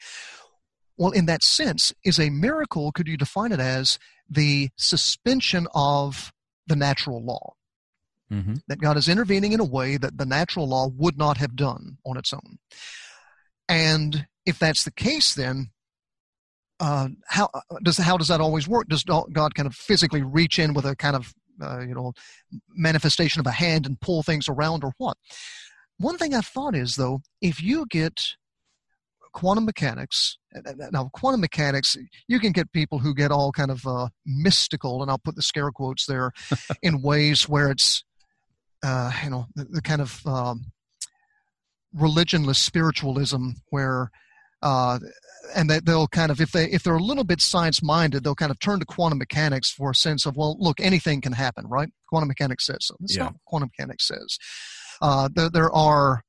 [0.98, 2.92] Well, in that sense, is a miracle.
[2.92, 6.32] Could you define it as the suspension of
[6.68, 7.54] the natural law?
[8.32, 8.56] Mm-hmm.
[8.68, 11.98] That God is intervening in a way that the natural law would not have done
[12.06, 12.58] on its own.
[13.70, 15.70] And if that's the case, then
[16.80, 18.88] uh, how uh, does how does that always work?
[18.88, 22.14] Does God kind of physically reach in with a kind of uh, you know
[22.70, 25.18] manifestation of a hand and pull things around, or what?
[25.98, 28.36] One thing I've thought is though, if you get
[29.36, 30.38] quantum mechanics
[30.92, 31.98] now quantum mechanics
[32.30, 35.42] you can get people who get all kind of uh, mystical and i'll put the
[35.42, 36.32] scare quotes there
[36.82, 38.04] in ways where it's
[38.82, 40.72] uh, you know the, the kind of um,
[41.96, 44.10] religionless spiritualism where
[44.62, 45.00] uh,
[45.54, 48.36] and that they'll kind of if they if they're a little bit science minded they'll
[48.36, 51.68] kind of turn to quantum mechanics for a sense of well look anything can happen
[51.68, 51.90] right?
[52.08, 52.96] Quantum mechanics says so.
[53.02, 53.24] That's yeah.
[53.24, 54.38] not what quantum mechanics says.
[55.02, 56.24] Uh, there, there are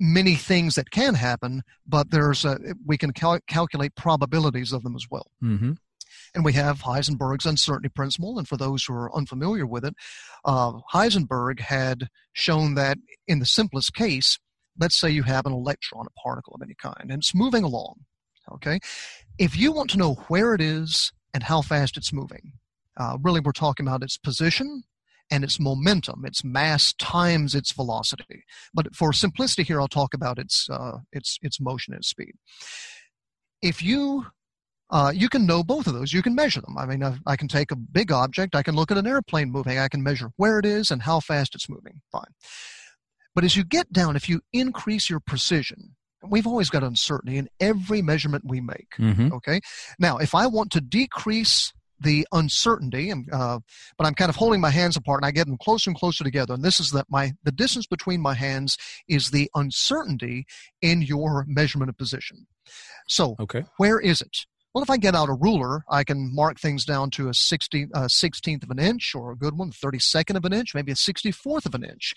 [0.00, 4.96] many things that can happen but there's a, we can cal- calculate probabilities of them
[4.96, 5.72] as well mm-hmm.
[6.34, 9.94] and we have heisenberg's uncertainty principle and for those who are unfamiliar with it
[10.44, 12.98] uh, heisenberg had shown that
[13.28, 14.38] in the simplest case
[14.78, 17.96] let's say you have an electron a particle of any kind and it's moving along
[18.52, 18.80] Okay.
[19.38, 22.52] If you want to know where it is and how fast it's moving,
[22.96, 24.82] uh, really we're talking about its position
[25.30, 28.44] and its momentum, its mass times its velocity.
[28.74, 32.32] But for simplicity here, I'll talk about its uh, its its motion and speed.
[33.62, 34.26] If you
[34.90, 36.12] uh, you can know both of those.
[36.12, 36.76] You can measure them.
[36.76, 39.50] I mean, I, I, can take a big object, I can look at an airplane
[39.50, 42.00] moving, I can measure where it is and how fast it's moving.
[42.10, 42.34] Fine.
[43.34, 45.94] But as you get down, if you increase your precision,
[46.28, 48.88] we've always got uncertainty in every measurement we make.
[48.98, 49.32] Mm-hmm.
[49.34, 49.60] Okay.
[49.98, 53.58] Now, if I want to decrease the uncertainty, uh,
[53.98, 56.24] but I'm kind of holding my hands apart and I get them closer and closer
[56.24, 56.54] together.
[56.54, 58.76] And this is that my the distance between my hands
[59.08, 60.46] is the uncertainty
[60.80, 62.46] in your measurement of position.
[63.08, 63.64] So, okay.
[63.76, 64.46] where is it?
[64.74, 67.88] Well, if I get out a ruler, I can mark things down to a 60,
[67.92, 70.94] uh, 16th of an inch, or a good one, 32nd of an inch, maybe a
[70.94, 72.14] 64th of an inch.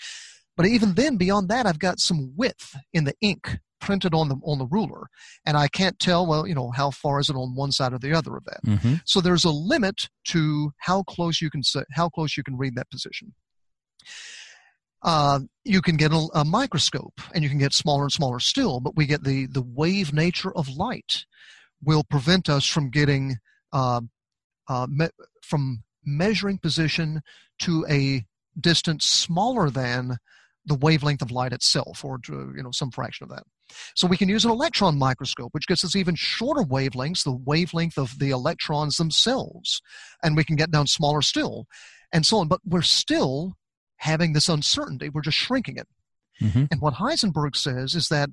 [0.55, 4.35] But even then, beyond that, I've got some width in the ink printed on the
[4.43, 5.07] on the ruler,
[5.45, 7.99] and I can't tell well, you know, how far is it on one side or
[7.99, 8.63] the other of that.
[8.65, 8.93] Mm-hmm.
[9.05, 12.75] So there's a limit to how close you can set, how close you can read
[12.75, 13.33] that position.
[15.01, 18.79] Uh, you can get a, a, microscope, and you can get smaller and smaller still.
[18.79, 21.25] But we get the the wave nature of light
[21.83, 23.35] will prevent us from getting
[23.73, 23.99] uh,
[24.69, 25.09] uh, me-
[25.41, 27.21] from measuring position
[27.59, 28.25] to a
[28.57, 30.17] distance smaller than
[30.65, 33.43] the wavelength of light itself, or to, you know some fraction of that.
[33.95, 37.97] So we can use an electron microscope, which gets us even shorter wavelengths, the wavelength
[37.97, 39.81] of the electrons themselves,
[40.21, 41.65] and we can get down smaller still,
[42.11, 42.47] and so on.
[42.47, 43.55] But we're still
[43.97, 45.09] having this uncertainty.
[45.09, 45.87] We're just shrinking it.
[46.41, 46.65] Mm-hmm.
[46.71, 48.29] And what Heisenberg says is that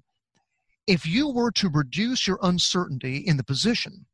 [0.87, 4.07] if you were to reduce your uncertainty in the position,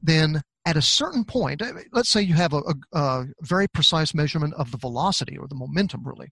[0.00, 1.60] then at a certain point,
[1.92, 2.58] let's say you have a,
[2.92, 6.28] a, a very precise measurement of the velocity or the momentum, really.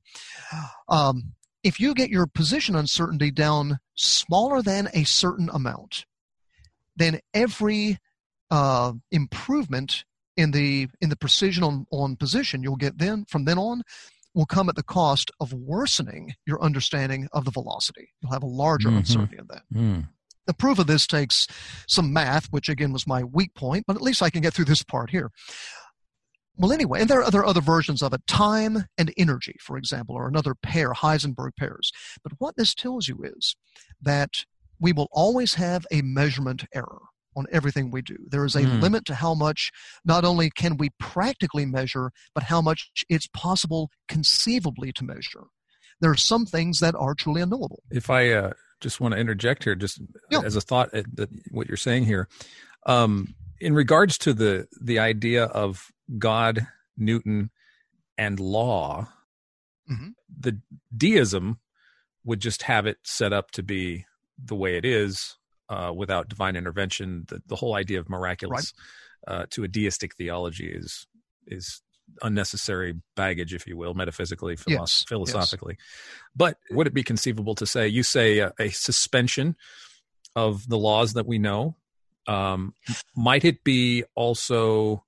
[0.89, 1.33] Um,
[1.63, 6.05] if you get your position uncertainty down smaller than a certain amount,
[6.97, 7.99] then every
[8.51, 10.05] uh, improvement
[10.37, 13.83] in the in the precision on, on position you'll get then from then on
[14.35, 18.09] will come at the cost of worsening your understanding of the velocity.
[18.21, 18.99] You'll have a larger Mhm.
[18.99, 19.63] uncertainty of that.
[19.75, 20.09] Mm.
[20.47, 21.47] The proof of this takes
[21.89, 24.65] some math, which again was my weak point, but at least I can get through
[24.67, 25.31] this part here.
[26.61, 28.27] Well, anyway, and there are other other versions of it.
[28.27, 31.91] Time and energy, for example, are another pair, Heisenberg pairs.
[32.23, 33.57] But what this tells you is
[34.03, 34.45] that
[34.79, 37.01] we will always have a measurement error
[37.35, 38.17] on everything we do.
[38.29, 38.81] There is a Hmm.
[38.81, 39.71] limit to how much
[40.05, 45.45] not only can we practically measure, but how much it's possible conceivably to measure.
[46.01, 47.83] There are some things that are truly unknowable.
[47.91, 50.01] If I uh, just want to interject here, just
[50.31, 50.41] Yeah.
[50.45, 52.29] as a thought, that what you're saying here,
[52.87, 57.51] um, in regards to the the idea of God, Newton,
[58.19, 59.09] and law,
[59.91, 60.15] Mhm.
[60.29, 60.61] the
[60.97, 61.59] deism
[62.25, 64.05] would just have it set up to be
[64.43, 65.37] the way it is
[65.69, 67.25] uh, without divine intervention.
[67.29, 68.73] The, the whole idea of miraculous
[69.29, 71.07] uh, to a deistic theology is
[71.47, 71.83] is
[72.23, 75.09] unnecessary baggage, if you will, metaphysically, philo- Yes, yes.
[75.09, 75.77] philosophically.
[76.35, 79.57] But would it be conceivable to say, you say a, a suspension
[80.35, 81.77] of the laws that we know?
[82.27, 82.75] Um,
[83.17, 85.05] might it be also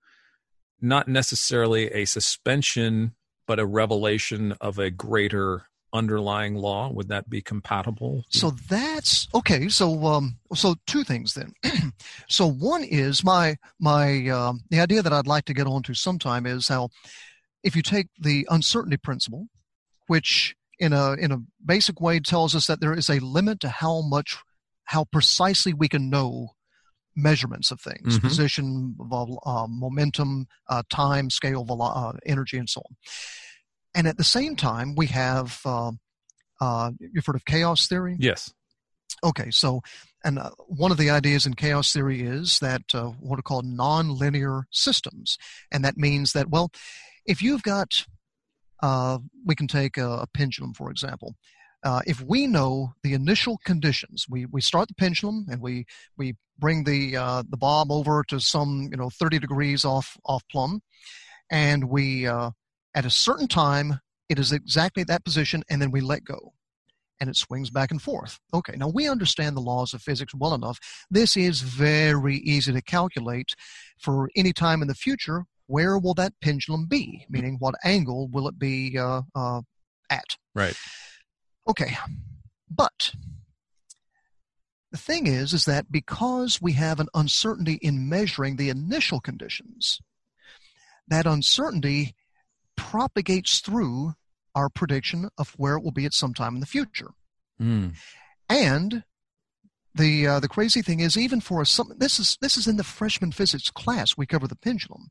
[0.83, 3.14] not necessarily a suspension,
[3.47, 6.91] but a revelation of a greater underlying law?
[6.91, 8.24] Would that be compatible?
[8.30, 9.68] So that's okay.
[9.68, 11.53] So um, so two things then.
[12.28, 16.47] so one is my my um, the idea that I'd like to get onto sometime
[16.47, 16.89] is how
[17.62, 19.47] if you take the uncertainty principle,
[20.07, 23.68] which in a in a basic way tells us that there is a limit to
[23.68, 24.39] how much
[24.85, 26.51] how precisely we can know
[27.15, 28.23] measurements of things, Mhm.
[28.23, 32.97] position, vol- uh, momentum, uh, time, scale, velo- uh, energy, and so on.
[33.95, 35.93] And at the same time, we have uh,
[36.61, 38.17] uh, you've heard of chaos theory.
[38.19, 38.53] yes.
[39.25, 39.83] Okay, so
[40.25, 43.67] and uh, one of the ideas in chaos theory is that uh, what are called
[43.67, 45.37] nonlinear systems,
[45.71, 46.71] and that means that well,
[47.27, 48.07] if you've got,
[48.83, 51.37] uh, we can take a, a pendulum for example.
[51.85, 55.85] Uh, if we know the initial conditions, we, we start the pendulum and we
[56.16, 60.43] we bring the uh, the bob over to some you know 30 degrees off off
[60.51, 60.80] plumb,
[61.51, 62.51] and we uh,
[62.95, 66.55] at a certain time it is exactly that position, and then we let go
[67.22, 68.41] and it swings back and forth.
[68.53, 70.80] Okay, now we understand the laws of physics well enough.
[71.09, 73.51] This is very easy to calculate
[73.97, 75.45] for any time in the future.
[75.68, 77.24] Where will that pendulum be?
[77.30, 79.61] Meaning, what angle will it be uh, uh,
[80.11, 80.37] at?
[80.53, 80.76] Right.
[81.69, 81.97] Okay,
[82.71, 83.15] but
[84.91, 90.01] the thing is, is that because we have an uncertainty in measuring the initial conditions,
[91.09, 92.15] that uncertainty
[92.77, 94.13] propagates through
[94.55, 97.13] our prediction of where it will be at some time in the future.
[97.61, 97.95] Mm.
[98.49, 99.05] And
[99.95, 102.85] the uh, the crazy thing is, even for some, this is this is in the
[102.85, 105.11] freshman physics class we cover the pendulum,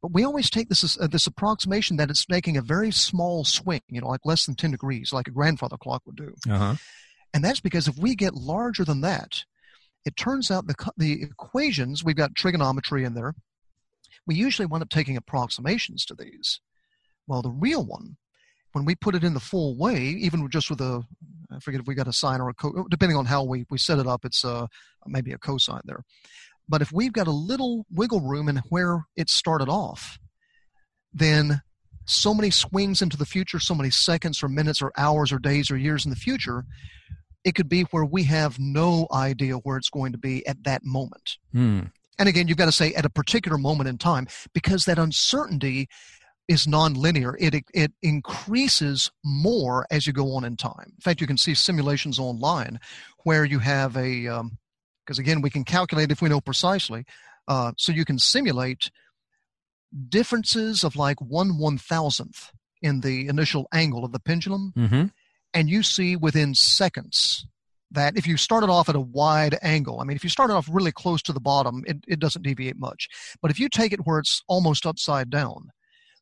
[0.00, 3.82] but we always take this uh, this approximation that it's making a very small swing,
[3.88, 6.34] you know, like less than ten degrees, like a grandfather clock would do.
[6.48, 6.74] Uh huh.
[7.32, 9.44] And that's because if we get larger than that,
[10.04, 13.34] it turns out the the equations we've got trigonometry in there.
[14.26, 16.60] We usually wind up taking approximations to these.
[17.26, 18.16] Well, the real one,
[18.72, 21.02] when we put it in the full way, even just with a,
[21.50, 23.78] I forget if we got a sine or a co, depending on how we we
[23.78, 24.66] set it up, it's uh
[25.06, 26.04] maybe a cosine there.
[26.70, 30.20] But if we've got a little wiggle room in where it started off,
[31.12, 31.62] then
[32.06, 35.68] so many swings into the future, so many seconds or minutes or hours or days
[35.70, 36.64] or years in the future,
[37.44, 40.84] it could be where we have no idea where it's going to be at that
[40.84, 41.38] moment.
[41.52, 41.90] Mm.
[42.20, 45.88] And again, you've got to say at a particular moment in time because that uncertainty
[46.46, 47.34] is nonlinear.
[47.40, 50.86] It it increases more as you go on in time.
[50.86, 52.78] In fact, you can see simulations online
[53.24, 54.44] where you have a
[55.10, 57.04] because again we can calculate if we know precisely.
[57.48, 58.92] Uh, so you can simulate
[60.08, 65.06] differences of like one one thousandth in the initial angle of the pendulum Mm-hmm.
[65.52, 67.44] and you see within seconds
[67.90, 70.68] that if you started off at a wide angle, I mean, if you started off
[70.70, 73.08] really close to the bottom, it, it doesn't deviate much.
[73.42, 75.70] But if you take it where it's almost upside down,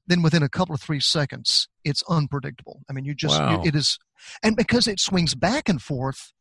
[0.06, 2.80] then within a couple of three seconds, it's unpredictable.
[2.88, 3.60] I mean, you just, Wow.
[3.62, 3.98] you, it is,
[4.42, 6.32] and because it swings back and forth,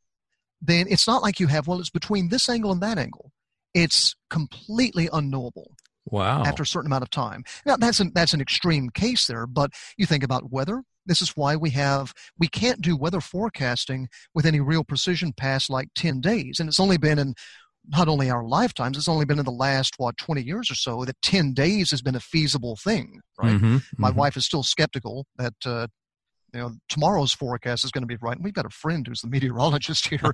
[0.62, 3.32] then it's not like you have, well, it's between this angle and that angle.
[3.74, 6.44] It's completely unknowable Wow.
[6.44, 7.44] after a certain amount of time.
[7.66, 10.84] Now that's an that's an extreme case there, but you think about weather.
[11.06, 15.70] This is why we have we can't do weather forecasting with any real precision past
[15.70, 16.60] like 10 days.
[16.60, 17.34] And it's only been in
[17.90, 21.06] not only our lifetimes, it's only been in the last what 20 years or so
[21.06, 23.60] that 10 days has been a feasible thing, right?
[23.62, 24.16] Mhm, My mhm.
[24.16, 25.88] wife is still skeptical that uh,
[26.54, 28.36] you know tomorrow's forecast is going to be right.
[28.36, 30.32] And we've got a friend who's the meteorologist here.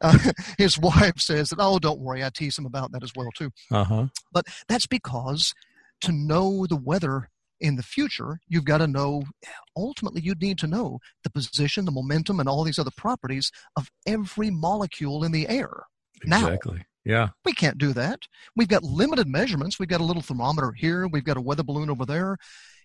[0.00, 0.18] uh,
[0.58, 2.24] his wife says that, oh, don't worry.
[2.24, 3.50] I tease him about that as well too.
[3.70, 4.06] Uh-huh.
[4.32, 5.54] But that's because
[6.02, 7.28] to know the weather
[7.60, 9.22] in the future, you've got to know,
[9.76, 13.90] ultimately, you'd need to know the position, the momentum, and all these other properties of
[14.06, 15.84] every molecule in the air.
[16.22, 16.78] Exactly.
[16.78, 17.28] Now, yeah.
[17.44, 18.20] We can't do that.
[18.56, 19.78] We've got limited measurements.
[19.78, 21.06] We've got a little thermometer here.
[21.08, 22.36] We've got a weather balloon over there.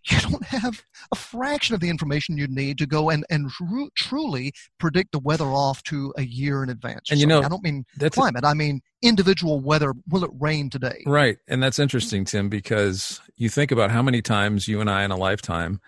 [0.07, 3.87] You don't have a fraction of the information you need to go and, and tr-
[3.95, 7.09] truly predict the weather off to a year in advance.
[7.09, 8.43] And you know, I don't mean climate.
[8.43, 9.93] A, I mean individual weather.
[10.09, 11.01] Will it rain today?
[11.07, 11.37] Right.
[11.47, 15.11] And that's interesting, Tim, because you think about how many times you and I in
[15.11, 15.79] a lifetime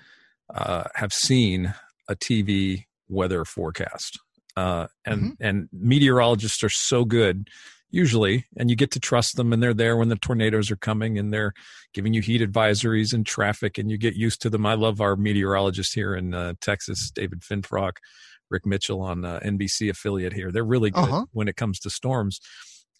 [0.54, 1.74] uh, have seen
[2.08, 4.20] a TV weather forecast.
[4.56, 5.32] Uh, and mm-hmm.
[5.40, 7.48] and meteorologists are so good
[7.90, 11.18] usually and you get to trust them and they're there when the tornadoes are coming
[11.18, 11.54] and they're
[11.94, 14.66] giving you heat advisories and traffic and you get used to them.
[14.66, 17.94] I love our meteorologist here in uh, texas david finfrock
[18.50, 20.52] rick mitchell on uh, nbc affiliate here.
[20.52, 21.26] They're really good uh-huh.
[21.32, 22.40] when it comes to storms.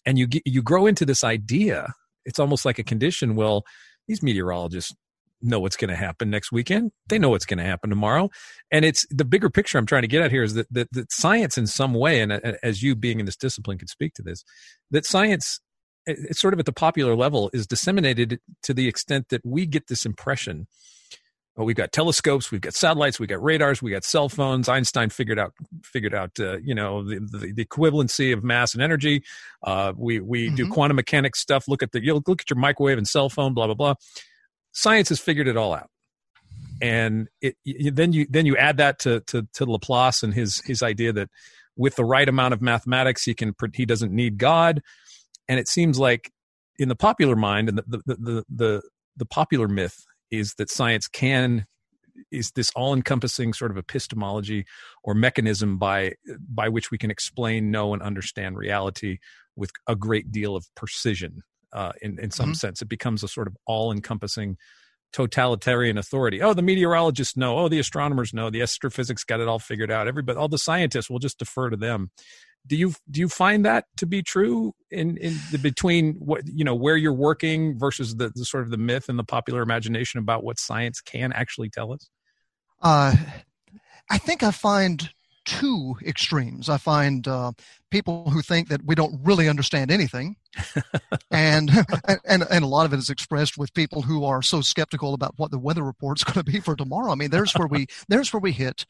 [0.06, 1.92] And you get, you grow into this idea.
[2.24, 3.36] It's almost like a condition.
[3.36, 3.64] Well
[4.06, 4.94] these meteorologists
[5.40, 6.92] know what's going to happen next weekend.
[7.08, 8.30] They know what's going to happen tomorrow.
[8.70, 11.12] And it's the bigger picture I'm trying to get at here is that, that, that
[11.12, 12.32] science, in some way, and
[12.62, 14.44] as you being in this discipline could speak to this,
[14.90, 15.60] that science,
[16.06, 19.88] it's sort of at the popular level, is disseminated to the extent that we get
[19.88, 20.66] this impression.
[21.56, 24.68] Well, we've got telescopes, we've got satellites, we've got radars, we got cell phones.
[24.68, 28.82] Einstein figured out figured out uh, you know the, the, the, equivalency of mass and
[28.82, 29.24] energy.
[29.64, 30.54] Uh, we we mm-hmm.
[30.54, 31.66] do quantum mechanics stuff.
[31.66, 33.54] Look at the you look at your microwave and cell phone.
[33.54, 33.94] Blah blah blah
[34.78, 35.90] science has figured it all out.
[36.80, 40.80] And it, then you then you add that to, to to Laplace and his his
[40.80, 41.28] idea that
[41.76, 44.80] with the right amount of mathematics he can he doesn't need God,
[45.48, 46.30] and it seems like
[46.78, 48.82] in the popular mind and the the the the,
[49.16, 51.66] the popular myth is that science can
[52.30, 54.64] is this all-encompassing sort of epistemology
[55.02, 56.12] or mechanism by
[56.48, 59.18] by which we can explain, know, and understand reality
[59.56, 61.42] with a great deal of precision
[61.72, 62.54] uh, in in some mm-hmm.
[62.54, 62.82] sense.
[62.82, 64.56] It becomes a sort of all encompassing
[65.12, 66.42] totalitarian authority.
[66.42, 67.58] Oh, the meteorologists know.
[67.58, 68.50] Oh, the astronomers know.
[68.50, 70.08] The astrophysics got it all figured out.
[70.08, 72.10] Everybody, all the scientists will just defer to them.
[72.66, 76.64] Do you do you find that to be true in in the, between what you
[76.64, 80.18] know where you're working versus the, the sort of the myth and the popular imagination
[80.18, 82.10] about what science can actually tell us?
[82.82, 83.16] Uh,
[84.10, 85.10] I think I find
[85.48, 86.68] two extremes.
[86.68, 87.52] I find uh,
[87.90, 90.36] people who think that we don't really understand anything,
[91.30, 91.70] and,
[92.24, 95.32] and and a lot of it is expressed with people who are so skeptical about
[95.36, 97.10] what the weather report's going to be for tomorrow.
[97.10, 98.84] I mean, there's where we there's where we hit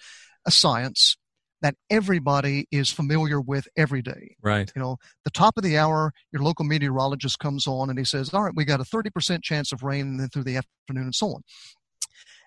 [0.46, 1.16] a science
[1.60, 4.36] that everybody is familiar with every day.
[4.42, 4.70] Right.
[4.74, 8.34] You know, the top of the hour, your local meteorologist comes on and he says,
[8.34, 11.14] "All right, we got a 30% chance of rain and then through the afternoon and
[11.14, 11.42] so on."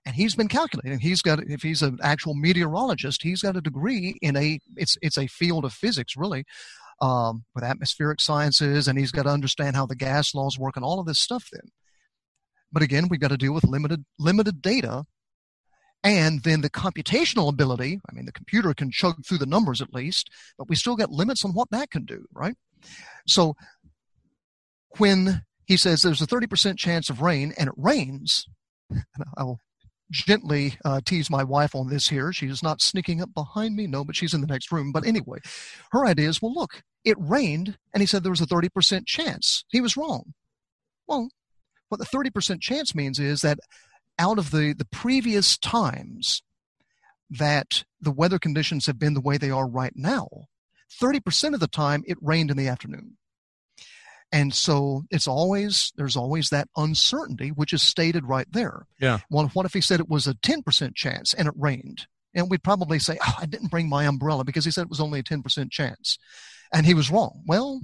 [0.05, 0.99] And he's been calculating.
[0.99, 5.17] He's got if he's an actual meteorologist, he's got a degree in a it's it's
[5.17, 6.43] a field of physics really.
[7.01, 10.85] Um, with atmospheric sciences, and he's got to understand how the gas laws work and
[10.85, 11.47] all of this stuff.
[11.51, 11.71] Then,
[12.71, 15.05] but again, we've got to deal with limited limited data,
[16.03, 17.99] and then the computational ability.
[18.07, 20.29] I mean, the computer can chug through the numbers at least,
[20.59, 22.55] but we still got limits on what that can do, right?
[23.27, 23.55] So,
[24.97, 28.45] when he says there's a 30% chance of rain and it rains,
[29.37, 29.59] I'll
[30.11, 32.31] gently uh, tease my wife on this here.
[32.31, 34.91] She's not sneaking up behind me, no, but she's in the next room.
[34.91, 35.39] But anyway,
[35.91, 39.63] her idea is well, look, it rained, and he said there was a 30% chance.
[39.69, 40.33] He was wrong.
[41.07, 41.29] Well,
[41.89, 43.59] what the 30% chance means is that
[44.19, 46.41] out of the, the previous times
[47.29, 50.27] that the weather conditions have been the way they are right now,
[51.01, 53.17] 30% of the time it rained in the afternoon.
[54.31, 58.85] And so it's always, there's always that uncertainty, which is stated right there.
[58.99, 59.19] Yeah.
[59.29, 62.07] Well, what if he said it was a 10% chance and it rained?
[62.33, 65.01] And we'd probably say, oh, I didn't bring my umbrella because he said it was
[65.01, 66.17] only a 10% chance.
[66.73, 67.43] And he was wrong.
[67.45, 67.81] Well,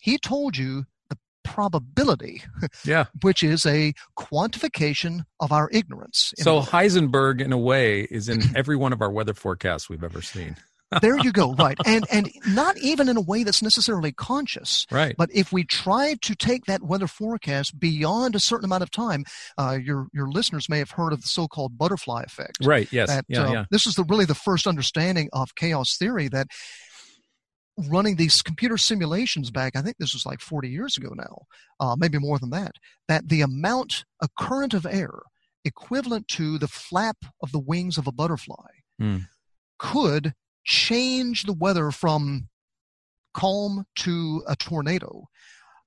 [0.00, 2.42] he told you the probability,
[2.84, 3.04] yeah.
[3.22, 6.32] which is a quantification of our ignorance.
[6.38, 10.20] So Heisenberg, in a way, is in every one of our weather forecasts we've ever
[10.20, 10.56] seen
[11.02, 11.76] there you go right.
[11.84, 14.86] And and not even in a way that's necessarily conscious.
[14.90, 15.14] Right.
[15.16, 19.24] But if we try to take that weather forecast beyond a certain amount of time
[19.58, 22.58] uh, your your listeners may have heard of the so-called butterfly effect.
[22.62, 23.08] Right yes.
[23.08, 23.64] That, yeah, uh, yeah.
[23.70, 26.48] this is the really the first understanding of chaos theory that
[27.90, 31.42] running these computer simulations back i think this was like 40 years ago now
[31.78, 32.72] uh, maybe more than that
[33.06, 35.12] that the amount a current of air
[35.62, 39.26] equivalent to the flap of the wings of a butterfly mm.
[39.78, 40.32] could
[40.66, 42.48] change the weather from
[43.32, 45.28] calm to a tornado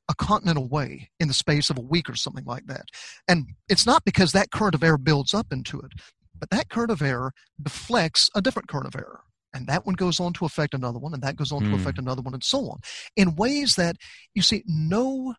[0.09, 2.85] a continent away in the space of a week or something like that.
[3.27, 5.91] And it's not because that current of air builds up into it,
[6.37, 9.19] but that current of air deflects a different current of air.
[9.53, 11.65] And that one goes on to affect another one, and that goes on mm.
[11.65, 11.81] to hmm.
[11.81, 12.79] affect another one, and so on,
[13.15, 13.95] in ways that
[14.35, 15.33] you see no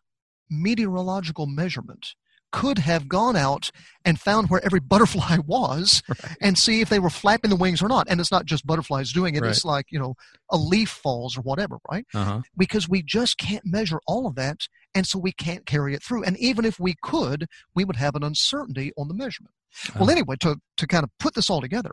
[0.49, 2.07] meteorological measurement
[2.51, 3.71] could have gone out
[4.05, 6.37] and found where every butterfly was Right.
[6.41, 8.07] and see if they were flapping the wings or not.
[8.09, 10.15] And it's not just butterflies doing it, it's like, you know,
[10.49, 12.05] a leaf falls or whatever, right?
[12.13, 12.41] Uh-huh.
[12.57, 14.57] Because we just can't measure all of that.
[14.93, 16.23] And so we can't carry it through.
[16.23, 19.53] And even if we could, we would have an uncertainty on the measurement.
[19.95, 20.11] Well, Ah.
[20.11, 21.91] anyway, to, to kind of put this all together,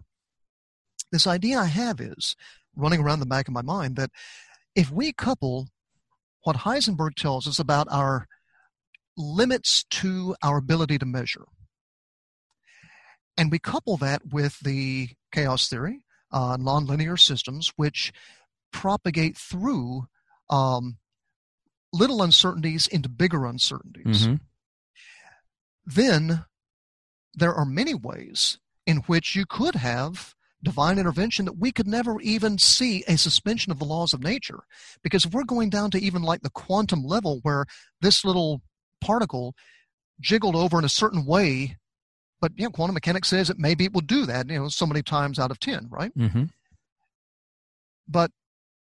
[1.12, 2.34] this idea I have is
[2.74, 4.10] running around the back of my mind that
[4.74, 5.68] if we couple
[6.44, 8.26] what Heisenberg tells us about our
[9.18, 11.44] limits to our ability to measure,
[13.36, 16.02] and we couple that with the chaos theory,
[16.32, 18.12] uh, nonlinear systems, which
[18.72, 20.06] propagate through
[20.50, 20.98] um,
[21.92, 24.40] little uncertainties into bigger uncertainties Mhm.
[25.86, 26.44] then
[27.34, 32.20] there are many ways in which you could have divine intervention that we could never
[32.20, 34.64] even see a suspension of the laws of nature.
[35.02, 37.64] Because if we're going down to even like the quantum level where
[38.00, 38.60] this little
[39.00, 39.54] particle
[40.20, 41.76] jiggled over in a certain way,
[42.40, 44.86] but you know, quantum mechanics says that maybe it will do that, you know, so
[44.86, 46.14] many times out of 10, right?
[46.16, 46.50] Mhm.
[48.06, 48.30] But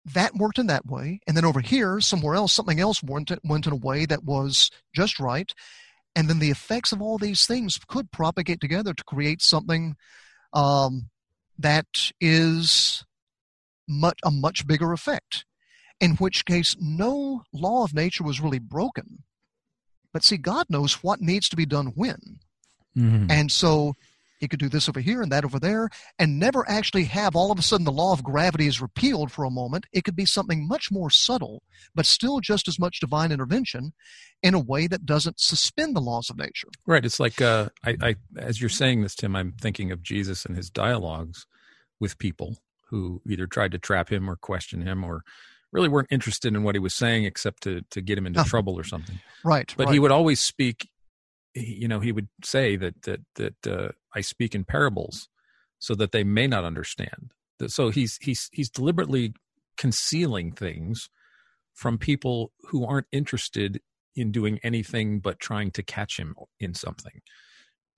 [0.04, 1.20] that worked in that way.
[1.26, 4.70] And then over here, somewhere else, something else went, went in a way that was
[4.94, 5.52] just right.
[6.16, 9.96] And then the effects of all these things could propagate together to create something
[10.52, 11.10] um,
[11.58, 11.86] that
[12.20, 13.04] is
[13.88, 15.44] much a much bigger effect.
[16.00, 19.22] In which case, no law of nature was really broken.
[20.12, 22.40] But see, God knows what needs to be done when.
[22.96, 23.30] Mhm.
[23.30, 23.94] And so
[24.40, 27.52] he could do this over here and that over there and never actually have all
[27.52, 29.86] of a sudden the law of gravity is repealed for a moment.
[29.92, 31.62] It could be something much more subtle,
[31.94, 33.92] but still just as much divine intervention
[34.42, 36.68] in a way that doesn't suspend the laws of nature.
[36.86, 37.04] Right.
[37.04, 40.56] It's like uh, I, I, as you're saying this, Tim, I'm thinking of Jesus and
[40.56, 41.46] his dialogues
[42.00, 42.56] with people
[42.88, 45.22] who either tried to trap him or question him, or
[45.72, 48.78] really weren't interested in what he was saying except to to get him into trouble
[48.78, 49.20] or something.
[49.44, 49.72] Right.
[49.76, 49.92] But right.
[49.92, 50.88] he would always speak.
[51.54, 55.28] You know, he would say that that that uh, I speak in parables,
[55.78, 57.32] so that they may not understand.
[57.58, 59.32] That- So he's he's he's deliberately
[59.76, 61.08] concealing things
[61.72, 63.80] from people who aren't interested
[64.14, 67.22] in doing anything but trying to catch him in something.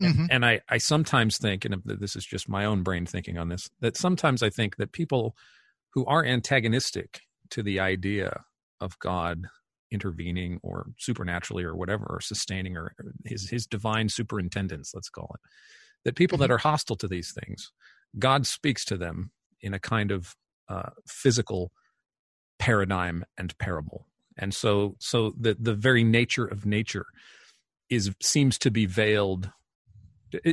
[0.00, 0.28] And- Mhm.
[0.30, 3.70] And I, I sometimes think, and this is just my own brain thinking on this,
[3.80, 5.36] that sometimes I think that people
[5.90, 7.20] who are antagonistic
[7.52, 8.44] to the idea
[8.80, 9.46] of God
[9.90, 12.94] intervening or supernaturally or whatever, or sustaining or
[13.24, 15.40] his, his divine superintendence, let's call it,
[16.04, 17.70] that people that are hostile to these things,
[18.18, 19.30] God speaks to them
[19.60, 20.34] in a kind of
[20.68, 21.72] uh, physical
[22.58, 24.06] paradigm and parable.
[24.38, 27.06] And so, so the, the very nature of nature
[27.90, 29.50] is seems to be veiled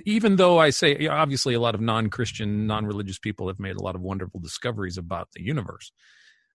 [0.05, 3.95] even though I say obviously a lot of non-Christian, non-religious people have made a lot
[3.95, 5.91] of wonderful discoveries about the universe,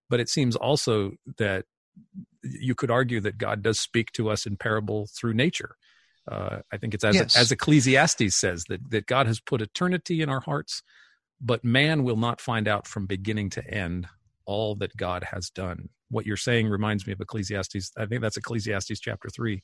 [0.09, 1.65] but it seems also that
[2.43, 5.77] you could argue that God does speak to us in parable through nature.
[6.31, 7.37] Uh, I think it's as Yes.
[7.37, 10.83] as Ecclesiastes says that that God has put eternity in our hearts,
[11.41, 14.09] but man will not find out from beginning to end
[14.47, 15.89] all that God has done.
[16.11, 17.93] What you're saying reminds me of Ecclesiastes.
[17.97, 19.63] I think that's Ecclesiastes chapter three.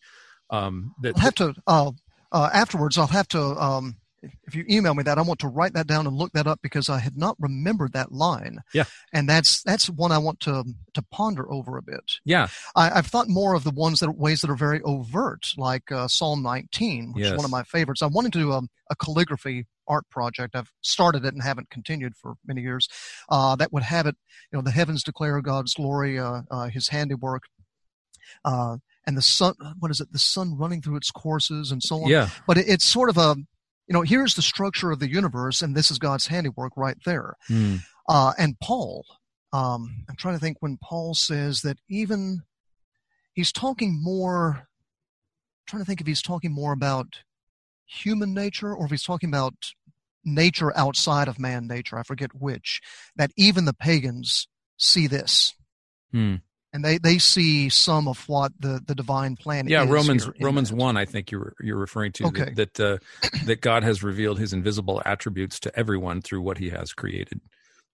[0.51, 1.93] Um, that, I'll have to uh,
[2.32, 2.99] uh, afterwards.
[2.99, 5.18] I'll have to um, if you email me that.
[5.18, 7.92] I want to write that down and look that up because I had not remembered
[7.92, 8.58] that line.
[8.74, 8.84] Yeah.
[9.12, 10.64] and that's that's one I want to
[10.94, 12.12] to ponder over a bit.
[12.24, 15.52] yeah, I, I've thought more of the ones that are ways that are very overt,
[15.56, 18.02] like uh, Psalm 19, which is one of my favorites.
[18.02, 20.54] I wanted to do a, a calligraphy art project.
[20.54, 22.88] I've started it and haven't continued for many years.
[23.28, 24.16] Uh, that would have it,
[24.52, 27.44] you know, the heavens declare God's glory, uh, uh, His handiwork,
[28.44, 29.54] uh, and the sun.
[29.78, 30.12] What is it?
[30.12, 32.08] The sun running through its courses and so on.
[32.08, 32.28] yeah.
[32.46, 33.36] But it, it's sort of a,
[33.91, 37.34] you know, here's the structure of the universe, and this is God's handiwork right there.
[37.49, 37.76] Hmm.
[38.09, 39.05] Uh, and Paul,
[39.53, 42.43] um, I'm trying to think when Paul says that even
[43.32, 44.68] he's talking more,
[45.66, 47.22] trying to think if he's talking more about
[47.84, 49.55] human nature or if he's talking about
[50.24, 51.99] nature outside of man nature.
[51.99, 52.80] I forget which.
[53.16, 55.53] That even the pagans see this.
[56.12, 56.36] Hmm.
[56.72, 59.72] And they, they see some of what the, the divine plan is.
[59.72, 60.76] yeah romans romans that.
[60.76, 62.54] 1 i think you're you're referring to Okay.
[62.54, 62.98] that that, uh,
[63.46, 67.40] that god has revealed his invisible attributes to everyone through what he has created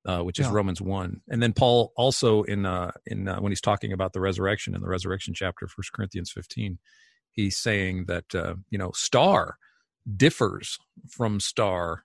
[0.06, 0.52] uh, which is Yeah.
[0.52, 4.20] romans 1 and then paul also in uh in uh, when he's talking about the
[4.20, 6.78] resurrection in the resurrection chapter first corinthians 15
[7.32, 9.56] he's saying that uh, you know star
[10.16, 12.04] differs from star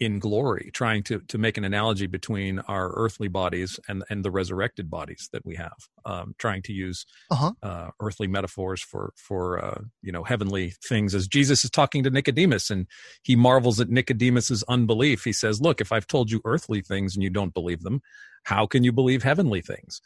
[0.00, 4.30] in glory trying to to make an analogy between our earthly bodies and and the
[4.30, 7.52] resurrected bodies that we have um, trying to use Uh-huh.
[7.62, 11.14] uh, earthly metaphors for for uh, you know heavenly things.
[11.14, 12.86] As Jesus is talking to Nicodemus, and
[13.22, 15.24] he marvels at Nicodemus's unbelief.
[15.24, 18.00] He says, "Look, if I've told you earthly things and you don't believe them,
[18.44, 20.00] how can you believe heavenly things?"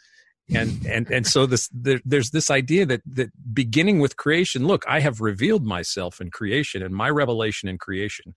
[0.55, 4.85] and and and so this there, there's this idea that that beginning with creation look
[4.89, 8.35] i have revealed myself in creation and my revelation in creation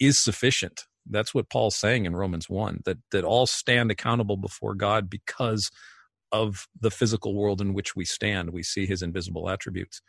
[0.00, 4.74] is sufficient that's what paul's saying in romans 1 that that all stand accountable before
[4.74, 5.70] god because
[6.32, 8.50] of the physical world in which we stand.
[8.50, 10.02] We see his invisible attributes.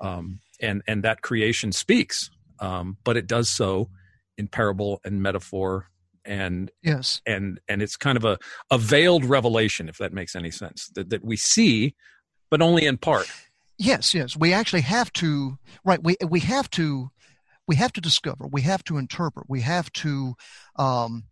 [0.00, 2.30] Um, and and that creation speaks
[2.60, 3.88] um, but it does so
[4.36, 5.88] in parable and metaphor
[6.24, 7.22] and yes.
[7.26, 8.38] and and it's kind of a
[8.70, 11.94] a veiled revelation if that makes any sense that, that we see
[12.50, 13.26] but only in part.
[13.78, 14.36] Yes yes.
[14.36, 17.10] We actually have to right we we have to
[17.66, 20.34] we have to discover we have to interpret we have to
[20.76, 21.24] um,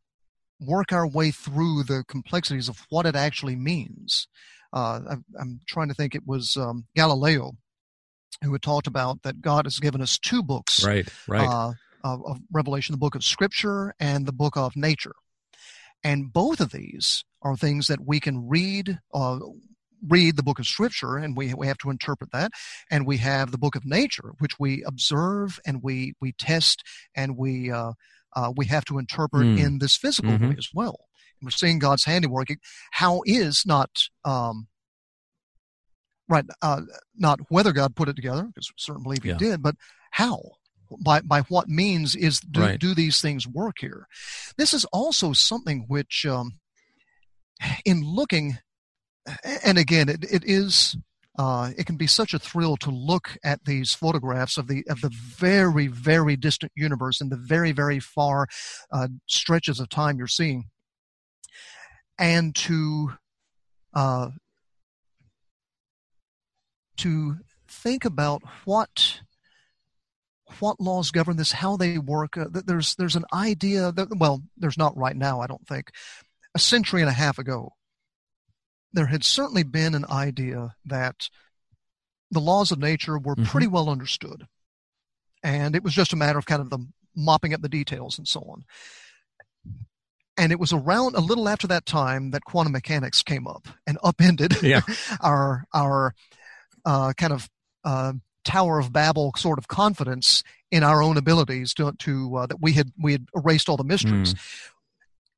[0.61, 4.29] work our way through the complexities of what it actually means
[4.73, 7.53] uh, I'm, I'm, trying to think it was um, galileo
[8.43, 11.73] who had talked about that god has given us two books right right uh,
[12.05, 15.15] of, of Revelation, the book of Scripture and the book of nature.
[16.05, 19.39] And both of these are things that we can read, uh,
[20.07, 22.53] read the book of Scripture, and we we have to interpret that.
[22.91, 26.83] And we have the book of nature, which we observe and we we test
[27.15, 27.93] and we uh,
[28.35, 29.59] uh, we have to interpret mm.
[29.59, 30.51] in this physical mm-hmm.
[30.51, 31.07] way as well.
[31.41, 32.49] And we're seeing God's handiwork.
[32.93, 33.91] How is not
[34.25, 34.69] um,
[36.29, 36.45] right?
[36.63, 36.83] Uh,
[37.17, 39.51] not whether God put it together, because we certainly believe He yeah.
[39.51, 39.77] did, but
[40.11, 40.41] how
[41.05, 42.79] by by what means is do, right.
[42.79, 44.07] do these things work here
[44.59, 46.53] this is also something which um,
[47.85, 48.59] in looking
[49.65, 50.97] and again it, it is
[51.37, 55.01] uh, it can be such a thrill to look at these photographs of the of
[55.01, 58.47] the very very distant universe and the very very far
[58.93, 60.65] uh, stretches of time you're seeing
[62.19, 63.13] and to
[63.95, 64.31] uh,
[66.97, 67.37] to
[67.69, 69.21] think about what
[70.61, 72.37] what laws govern this, how they work.
[72.37, 75.41] Uh, there's there's an idea that well, there's not right now.
[75.41, 75.91] I don't think.
[76.55, 77.73] A century and a half ago,
[78.95, 81.29] there had certainly been an idea that
[82.31, 83.45] the laws of nature were mm-hmm.
[83.45, 84.47] pretty well understood,
[85.43, 86.79] and it was just a matter of kind of the
[87.15, 88.65] mopping up the details and so on.
[90.37, 93.99] And it was around a little after that time that quantum mechanics came up and
[94.03, 94.81] upended yeah.
[95.21, 96.15] our our
[96.85, 97.49] uh, kind of
[97.85, 98.15] uh,
[98.45, 102.73] Tower of Babel sort of confidence in our own abilities to, to uh, that we
[102.73, 104.35] had we had erased all the mysteries.
[104.35, 104.39] Mm.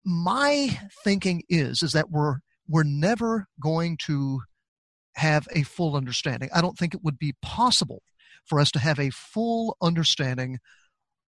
[0.05, 2.39] My thinking is is that we're
[2.69, 4.41] we're never going to
[5.15, 6.51] have a full understanding.
[6.55, 8.03] I don't think it would be possible
[8.45, 10.59] for us to have a full understanding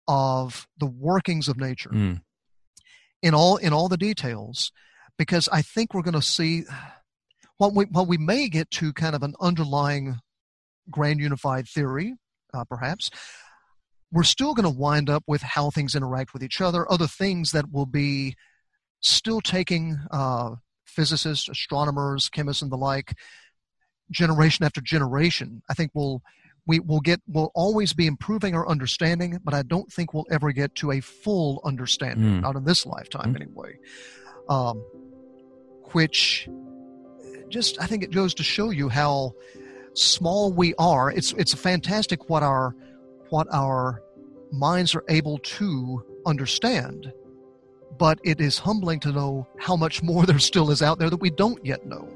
[0.09, 2.21] of the workings of nature mm.
[3.23, 4.71] in all in all the details
[5.19, 6.65] because I think we're going to see
[7.59, 10.17] what we what we may get to kind of an underlying
[10.91, 12.15] grand unified theory,
[12.55, 13.11] uh, perhaps,
[14.13, 17.51] we're still going to wind up with how things interact with each other, other things
[17.53, 18.37] that will be
[19.01, 20.55] still taking uh,
[20.97, 23.15] physicists, astronomers, chemists, and the like,
[24.11, 25.63] generation after generation.
[25.69, 26.23] I think we'll
[26.67, 30.51] we will get we'll always be improving our understanding, but I don't think we'll ever
[30.53, 32.41] get to a full understanding, mm.
[32.41, 33.43] not in this lifetime mm.
[33.43, 33.79] anyway.
[34.49, 34.79] Um,
[35.93, 36.49] which
[37.49, 39.33] just I think it goes to show you how
[39.95, 42.75] small we are, it's it's fantastic what our
[43.31, 44.03] what our
[44.53, 47.13] minds are able to understand.
[47.99, 51.21] But it is humbling to know how much more there still is out there that
[51.21, 52.09] we don't yet know.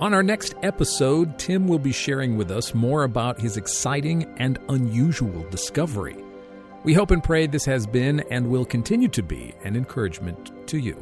[0.00, 4.58] On our next episode, Tim will be sharing with us more about his exciting and
[4.70, 6.16] unusual discovery.
[6.84, 10.78] We hope and pray this has been and will continue to be an encouragement to
[10.78, 10.96] you.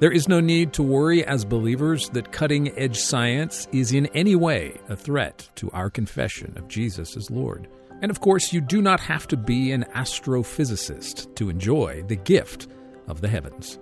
[0.00, 4.34] There is no need to worry as believers that cutting edge science is in any
[4.34, 7.68] way a threat to our confession of Jesus as Lord.
[8.00, 12.68] And of course, you do not have to be an astrophysicist to enjoy the gift
[13.08, 13.78] of the heavens.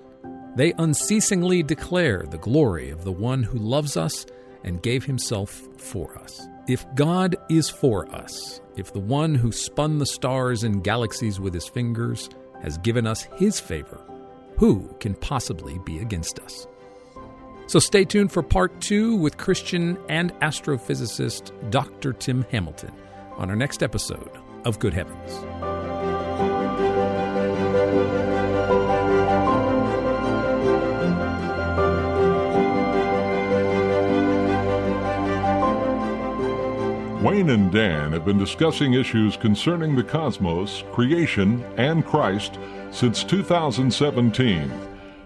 [0.57, 4.27] They unceasingly declare the glory of the one who loves us
[4.65, 6.49] and gave himself for us.
[6.67, 11.55] If God is for us, if the one who spun the stars and galaxies with
[11.55, 12.29] his fingers
[12.61, 14.03] has given us his favor,
[14.59, 16.67] who can possibly be against us?
[17.67, 22.13] So stay tuned for part two with Christian and astrophysicist Dr.
[22.13, 22.93] Tim Hamilton
[23.37, 24.31] on our next episode
[24.65, 25.45] of Good Heavens.
[37.23, 42.59] Wayne and Dan have been discussing issues concerning the cosmos, creation, and Christ
[42.91, 44.73] since 2017.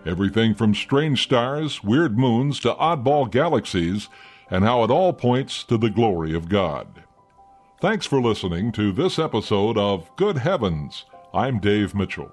[0.05, 4.09] Everything from strange stars, weird moons, to oddball galaxies,
[4.51, 7.05] and how it all points to the glory of God.
[7.81, 11.05] Thanks for listening to this episode of Good Heavens.
[11.33, 12.33] I'm Dave Mitchell.